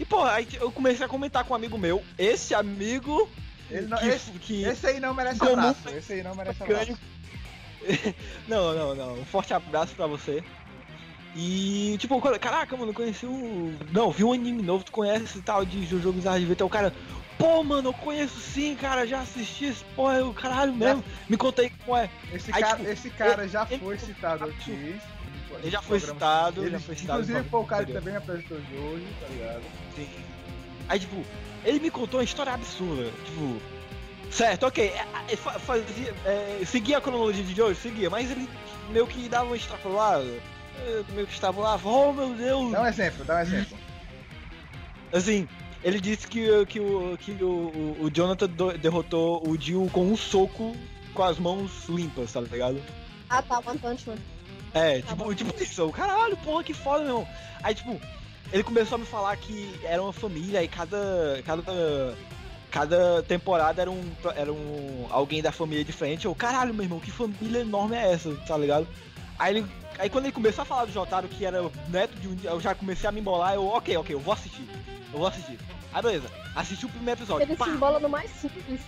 [0.00, 2.02] E, pô, aí eu comecei a comentar com um amigo meu.
[2.18, 3.30] Esse amigo.
[3.70, 5.88] Ele não- que, esse- que- Esse aí não merece Comum- abraço.
[5.90, 6.98] Esse aí não merece abraço.
[8.46, 9.20] Não, não, não.
[9.20, 10.44] Um forte abraço pra você.
[11.34, 13.72] E, tipo, caraca, mano, eu conheci o.
[13.92, 16.66] Não, vi um anime novo, tu conhece esse tal de Jojo Bizarro Adventure?
[16.66, 16.92] O cara,
[17.38, 21.04] pô, mano, eu conheço sim, cara, já assisti esse porra, eu, caralho mesmo.
[21.28, 22.10] Me contei como é.
[22.32, 24.72] Esse Aí, cara, tipo, esse cara já ele- foi citado aqui.
[25.62, 27.20] Ele já foi citado, Ele, já foi citado.
[27.22, 29.62] inclusive foi o cara que também apresentou de hoje, tá ligado?
[29.94, 30.08] Sim.
[30.88, 31.24] Aí, tipo,
[31.64, 33.10] ele me contou uma história absurda.
[33.24, 33.60] Tipo,
[34.32, 34.84] certo, ok.
[34.84, 38.48] é, é, fa- Fazia, é, seguia a cronologia de Jojo, seguia, mas ele
[38.90, 40.26] meio que dava uma extrapolada.
[41.12, 42.72] Meio que estava lá, oh meu Deus!
[42.72, 43.78] Dá um exemplo, dá um exemplo.
[45.12, 45.48] Assim,
[45.82, 48.48] ele disse que, que, o, que o, o- Jonathan
[48.80, 50.74] derrotou o Jill com um soco
[51.14, 52.80] com as mãos limpas, tá ligado?
[53.28, 54.16] Ah, tá, One Punch Man.
[54.72, 55.34] É, Tá tipo, bom.
[55.34, 57.28] tipo isso, eu, caralho, porra, que foda, meu irmão.
[57.62, 58.00] Aí, tipo,
[58.52, 61.42] ele começou a me falar que era uma família e cada.
[61.44, 62.16] cada.
[62.70, 64.00] cada temporada era um.
[64.36, 65.06] era um.
[65.10, 66.26] alguém da família diferente.
[66.26, 68.86] Eu, caralho, meu irmão, que família enorme é essa, tá ligado?
[69.38, 69.66] Aí ele.
[70.00, 72.34] Aí quando ele começou a falar do Jotaro que era neto de um.
[72.42, 74.66] Eu já comecei a me embolar, eu, ok, ok, eu vou assistir.
[75.12, 75.58] Eu vou assistir.
[75.92, 76.26] Aí beleza,
[76.56, 77.46] assisti o primeiro episódio.
[77.46, 77.66] Ele pá.
[77.66, 78.80] se embola no mais simples.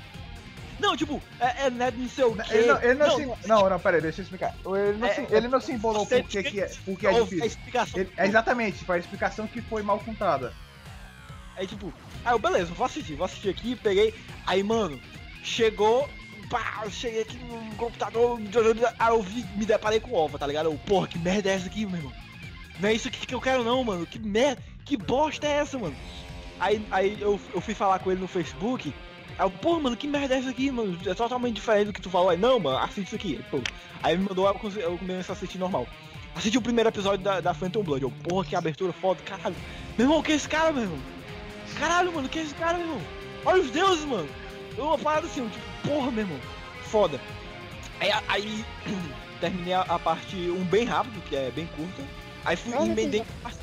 [0.80, 2.42] Não, tipo, é, é neto não sei o quê.
[2.50, 3.48] Ele não, ele não, Não, se.
[3.48, 4.54] Não, não, peraí, deixa eu explicar.
[4.64, 7.24] Ele não, É, se, ele não se embolou porque, que é, porque é ouve a
[7.24, 7.46] difícil.
[7.46, 8.00] explicação.
[8.00, 10.52] Ele- é exatamente, foi a explicação que foi mal contada.
[11.56, 11.92] Aí tipo,
[12.24, 14.14] aí eu, beleza, vou assistir, vou assistir aqui, peguei.
[14.46, 14.98] Aí, mano,
[15.44, 16.08] chegou.
[16.53, 18.38] Pá, eu cheguei aqui no computador,
[18.98, 20.66] aí eu vi, me deparei com ova, tá ligado?
[20.66, 22.12] Eu, porra, que merda é essa aqui, meu irmão?
[22.78, 24.05] Não é isso aqui que eu quero não, mano.
[24.05, 25.96] Que merda, que bosta é essa, mano?
[26.61, 28.92] Aí, aí eu, eu fui falar com ele no Facebook.
[29.38, 30.98] Aí eu, porra, mano, que merda é essa aqui, mano?
[31.07, 32.28] É totalmente diferente do que tu falou.
[32.28, 33.42] Aí, não, mano, assiste isso aqui.
[33.50, 33.59] Pô.
[34.03, 35.88] Aí me mandou, eu eu comecei a assistir normal.
[36.36, 38.03] Assisti o primeiro episódio da, da Phantom Blood.
[38.03, 39.57] Eu, porra, que abertura foda, caralho.
[39.96, 40.98] Meu irmão, que é esse cara, meu irmão?
[41.78, 43.03] Caralho, mano, que é esse cara, meu irmão?
[43.46, 44.28] Olha os deuses, mano.
[44.76, 46.41] Uma parada assim, tipo, porra, meu irmão.
[46.85, 47.20] Foda.
[48.01, 48.64] Aí, aí
[49.41, 52.03] terminei a, a parte 1 bem rápido, que é bem curta.
[52.45, 53.59] Aí fui Olha emendei com a parte.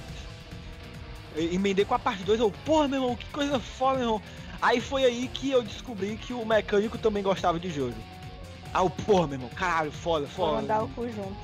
[1.36, 4.22] Emendei com a parte 2, eu, porra, meu irmão, que coisa foda, meu irmão.
[4.62, 7.96] Aí foi aí que eu descobri que o mecânico também gostava de Jojo.
[8.74, 10.62] Aí eu, porra, meu irmão, caralho, foda, Vou foda.
[10.62, 11.36] mandar o cu junto.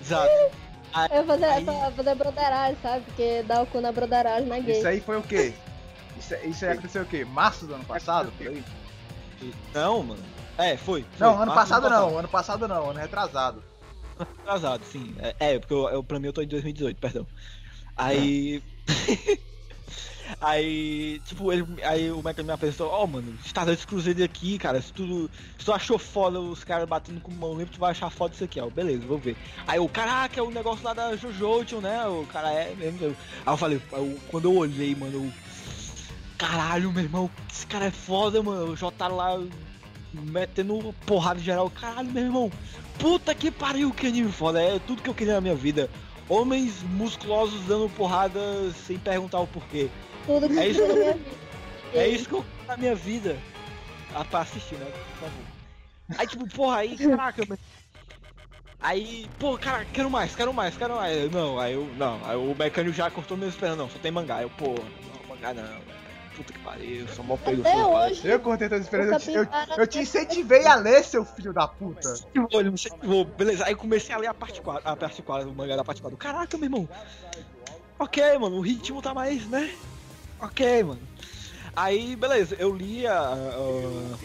[0.00, 0.30] Exato.
[1.12, 1.64] Eu vou fazer, Aí-
[1.94, 3.04] fazer broderagem, sabe?
[3.04, 4.76] Porque dá o cu na broderagem na gay.
[4.76, 5.54] Isso aí foi o quê?
[6.18, 7.24] Isso, isso aí aconteceu o quê?
[7.24, 8.32] Março do ano passado?
[8.36, 8.64] Por aí?
[9.74, 10.22] Não, mano.
[10.58, 11.02] É, foi.
[11.02, 11.26] foi.
[11.26, 13.62] Não, ano Março do passado não, ano passado não, ano retrasado.
[14.18, 15.14] Atrasado, sim.
[15.18, 17.26] É, é, porque eu, eu, pra mim eu tô em 2018, perdão.
[17.96, 18.62] Aí.
[20.40, 24.92] aí, tipo, ele, aí o Michael me apresentou, ó, mano, Stardust Crusader aqui, cara, se
[24.92, 28.34] tu, se tu achou foda os caras batendo com mão limpa, tu vai achar foda
[28.34, 29.36] isso aqui, ó, beleza, vou ver.
[29.66, 32.98] Aí o caraca, é o negócio lá da Jojo, né, o cara é mesmo.
[33.04, 35.32] eu- Aí eu falei, eu- quando eu olhei, mano, eu,
[36.40, 39.40] caralho, meu irmão, esse cara é foda, mano, o Jotaro lá
[40.12, 42.50] metendo porrada em geral, caralho, meu irmão,
[43.00, 44.60] Puta que pariu, que anime foda.
[44.62, 45.88] É tudo que eu queria na minha vida.
[46.28, 48.38] Homens musculosos dando porrada
[48.86, 49.88] sem perguntar o porquê.
[50.26, 51.18] Tudo que É isso eu que vida.
[51.94, 53.38] É isso que eu quero na minha vida.
[54.14, 54.84] Ah, pra assistir, né?
[54.84, 56.18] Por favor.
[56.18, 57.58] Aí, tipo, porra, aí, caraca, mas...
[58.82, 61.16] Aí, pô, cara, quero mais, quero mais, quero mais.
[61.16, 64.10] Eu, Não, aí eu, não, aí o mecânico já cortou meu esperando, não, só tem
[64.10, 64.42] mangá.
[64.42, 65.80] Eu, pô, não, mangá não.
[66.40, 67.60] Puta que pariu, sou mó pego.
[67.60, 68.26] Até hoje.
[68.26, 71.52] Eu cortei todas as experiências, eu, te- eu, eu te incentivei a ler, seu filho
[71.52, 72.14] da puta.
[72.54, 75.50] Olha, não sei, vou, beleza, aí comecei a ler a parte 4, a parte 4,
[75.50, 76.16] o mangá da parte 4.
[76.16, 76.88] Caraca, meu irmão.
[77.98, 79.70] Ok, mano, o ritmo tá mais, né?
[80.40, 81.02] Ok, mano.
[81.76, 84.18] Aí, beleza, eu li a, a,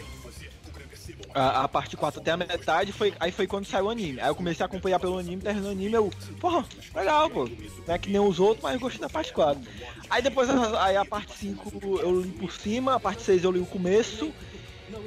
[1.36, 4.20] a, a parte 4 até a metade, foi, aí foi quando saiu o anime.
[4.20, 6.10] Aí eu comecei a acompanhar pelo anime, terminou o anime, eu,
[6.40, 6.64] porra,
[6.94, 7.44] legal, pô.
[7.86, 9.60] Não é que nem os outros, mas eu gostei da parte 4.
[10.08, 13.50] Aí depois, a- aí a parte 5 eu li por cima, a parte 6 eu
[13.52, 14.32] li o começo.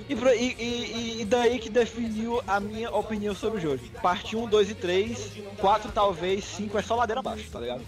[0.09, 3.79] E, e- e- daí que definiu a minha opinião sobre o jogo.
[4.01, 7.81] Parte 1, 2 e 3, 4 talvez, 5 é só ladeira abaixo, tá ligado?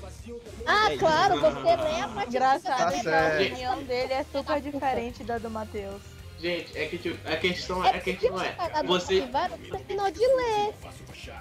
[0.65, 1.41] Ah, É claro, isso.
[1.51, 5.49] você lê a parte Engraçado Tá que a opinião dele é super diferente da do
[5.49, 6.01] Matheus.
[6.41, 9.29] Gente, é que tipo, a questão, É a questão é, você, não
[9.69, 10.73] terminou de ler.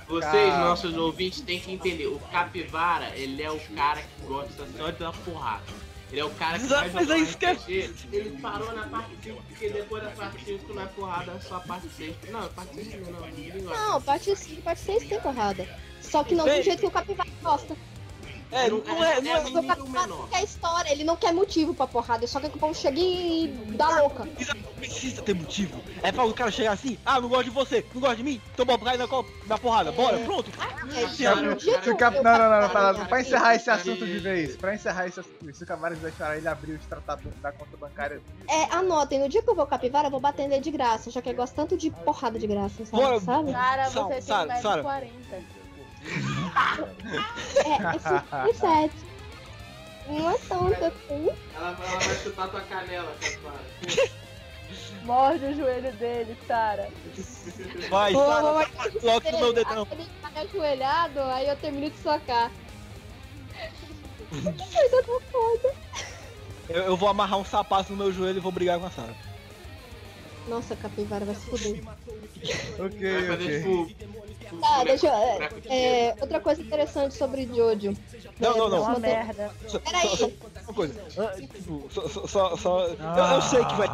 [0.07, 4.91] vocês, nossos ouvintes, têm que entender, o capivara, ele é o cara que gosta só
[4.91, 5.65] de dar porrada.
[6.11, 7.57] Ele é o cara que Exato, faz mas é isso que é-.
[8.13, 11.57] Ele parou na parte 5, porque depois da parte 5 não é porrada, é só
[11.57, 12.17] a parte 6.
[12.31, 13.13] Não, a parte 6 não,
[13.63, 13.89] gosta.
[13.89, 15.69] Não, parte 5 parte 6 tem porrada.
[16.03, 16.63] Só que não do Ei.
[16.63, 17.77] jeito que o capivara gosta.
[18.53, 21.33] É, não, não é, não é, Mas o capivara não quer história, ele não quer
[21.33, 24.25] motivo pra porrada, ele só quer que o povo chegue e dá louca.
[24.25, 25.81] não precisa ter motivo.
[26.03, 28.41] É pra o cara chegar assim, ah, não gosto de você, não gosta de mim,
[28.53, 29.07] então bora cair na,
[29.47, 30.51] na porrada, bora, pronto.
[30.91, 32.17] Gente, Cara, no o dia cara- que Se o cap...
[32.17, 35.21] eu- Não, não, não, não, pra, pra encerrar esse assunto de vez, pra encerrar esse
[35.21, 37.05] assunto, se o Cavares deixar ele abrir o extrato
[37.41, 38.21] da conta bancária.
[38.49, 41.23] É, anotem, no dia que eu vou capivara, eu vou bater nele de graça, já
[41.23, 43.03] que eu gosto tanto de porrada de graça, sabe?
[43.03, 43.21] Bora.
[43.21, 43.53] sabe?
[43.53, 45.60] Cara, você tem mais de 40.
[47.65, 47.99] É, é
[48.53, 48.95] 57.
[50.09, 51.29] Não é tanto assim.
[51.55, 54.11] Ela, ela vai chutar tua canela, Capivara.
[55.05, 56.89] Morde o joelho dele, Sara.
[57.89, 58.69] Vai, Sara,
[59.03, 59.87] logo no meu dedão.
[59.91, 62.51] Ele tá ajoelhado, aí eu termino de socar.
[64.31, 65.75] Que coisa tão foda.
[66.69, 69.15] Eu, eu vou amarrar um sapato no meu joelho e vou brigar com a Sara.
[70.47, 71.83] Nossa, capivara vai se fuder.
[72.79, 73.97] Ok, ok.
[74.61, 75.13] Tá, deixa eu.
[75.13, 75.49] é,
[76.09, 77.97] é, outra coisa interessante sobre Jojo.
[78.39, 78.83] Não, não, É não.
[78.83, 79.51] uma merda.
[79.85, 80.09] Peraí.
[80.09, 80.31] só, só
[80.67, 81.01] uma coisa.
[81.19, 83.89] Ah, tipo, só, só, só, só- eu, eu sei que vai.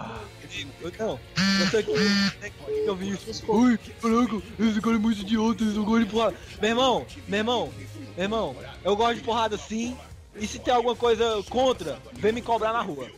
[0.80, 1.20] Eu, não,
[1.60, 3.44] eu sei que que eu vi isso.
[3.50, 6.36] Ui, caraca, esse cara é muito idiota, esse cara de porrada.
[6.60, 7.72] Meu irmão, meu irmão,
[8.16, 9.96] meu irmão, eu gosto de porrada sim.
[10.38, 13.08] E se tem alguma coisa contra, vem me cobrar na rua.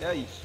[0.00, 0.41] É isso.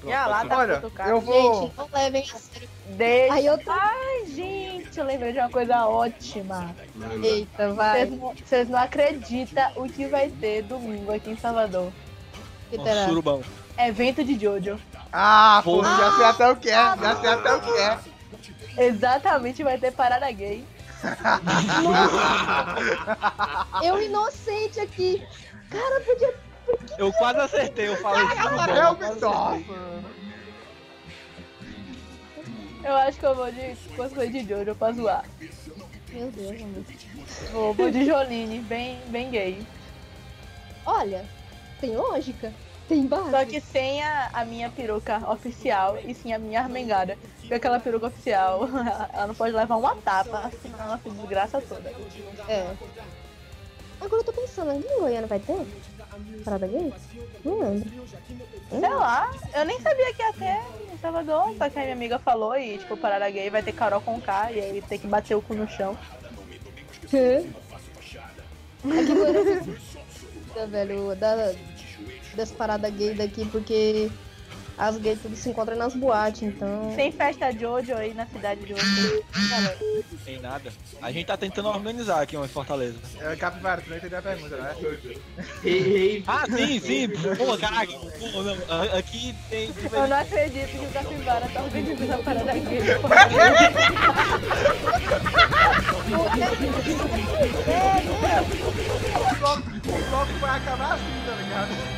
[0.00, 1.10] Pronto, E a lá pode tá Olha, cutucado.
[1.10, 1.62] eu vou.
[1.62, 2.68] Gente, não levem a sério.
[2.86, 3.34] Deixa.
[3.34, 3.70] Aí eu tô.
[3.70, 6.74] Ai, gente, eu lembrei de uma coisa ótima.
[7.22, 8.06] Eita, vai.
[8.06, 11.92] Vocês não, vocês não acreditam o que vai ter domingo aqui em Salvador.
[12.70, 12.94] Que terá?
[12.94, 13.42] Nossa, surubão.
[13.78, 14.78] Evento de Jojo.
[15.12, 15.96] Ah, pô, Porra.
[15.96, 17.98] já sei até o que é, já sei até o que é.
[18.86, 20.64] Exatamente, vai ter parada gay.
[23.82, 25.22] Eu inocente aqui.
[25.70, 26.34] Cara, podia.
[26.98, 29.28] Eu quase acertei, eu falei Realmente, quase acertei.
[29.28, 30.08] nossa.
[32.84, 35.24] Eu acho que eu vou de cosplay de Jojo pra zoar.
[36.10, 36.84] Meu Deus, amor.
[37.52, 39.66] Vou, vou de Jolene, bem, bem gay.
[40.86, 41.24] Olha,
[41.80, 42.52] tem lógica.
[42.88, 43.30] Tem base.
[43.30, 47.18] Só que sem a, a minha peruca oficial e sim a minha armengada.
[47.40, 48.66] Porque aquela peruca oficial,
[49.12, 51.92] ela não pode levar uma tapa, senão ela se desgraça toda.
[52.48, 52.74] É.
[54.00, 55.66] Agora eu tô pensando, aqui em Goiânia vai ter?
[56.44, 56.92] Parada gay?
[57.44, 57.90] Não lembro.
[58.70, 62.18] Sei lá, eu nem sabia que ia ter em Salvador, só que a minha amiga
[62.18, 65.34] falou e, tipo, parada gay vai ter Carol com K e aí tem que bater
[65.34, 65.96] o cu no chão.
[68.84, 69.62] Em Goiânia
[70.54, 71.52] tem velho, da,
[72.34, 74.10] das paradas gay daqui, porque
[74.78, 76.92] as gays tudo se encontram nas boates, então.
[76.94, 79.24] Tem festa Jojo aí na cidade de vocês.
[80.24, 80.72] Tem nada.
[81.02, 82.96] A gente tá tentando organizar aqui uma em Fortaleza.
[83.20, 84.74] É, Capivara, tu não entendeu a pergunta, né?
[86.26, 87.08] Ah, sim, sim.
[87.08, 87.92] Pô, caraca.
[87.92, 88.56] Pô, não,
[88.96, 89.70] aqui tem.
[89.92, 92.80] Eu não acredito que o Capivara tá organizando a parada gay.
[99.38, 101.97] Bloco, o bloco vai acabar assim, tá ligado?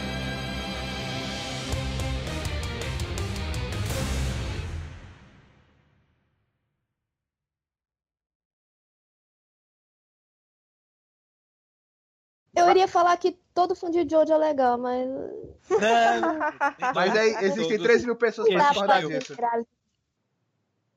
[12.61, 15.09] Eu iria falar que todo fã de Jojo é legal, mas.
[15.09, 19.35] Não, Mas aí existem 13 mil pessoas pra discordar disso.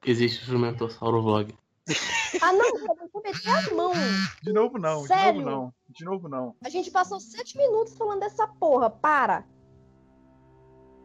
[0.05, 1.55] Existe o Instrumentossauro Vlog.
[2.41, 3.91] Ah, não, eu vou meter a mão.
[4.41, 5.39] De novo não, Sério?
[5.39, 5.73] de novo não.
[5.89, 6.55] De novo não.
[6.63, 9.45] A gente passou sete minutos falando dessa porra, para.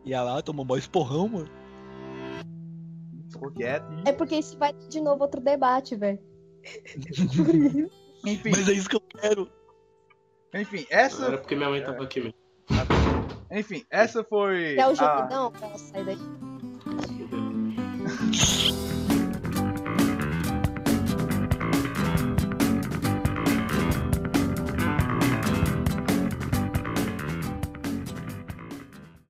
[0.05, 1.51] E a lá tomou mó esporrão, mano.
[3.31, 3.87] Ficou quieto.
[4.07, 6.19] É porque isso vai ter de novo outro debate, velho.
[8.25, 9.51] Enfim, Mas é isso que eu quero.
[10.55, 11.27] Enfim, essa.
[11.27, 12.35] Era porque minha mãe tava aqui mesmo.
[13.51, 14.77] Enfim, essa foi.
[14.77, 15.29] É o jogo, a...
[15.29, 16.19] não, pra sair daí.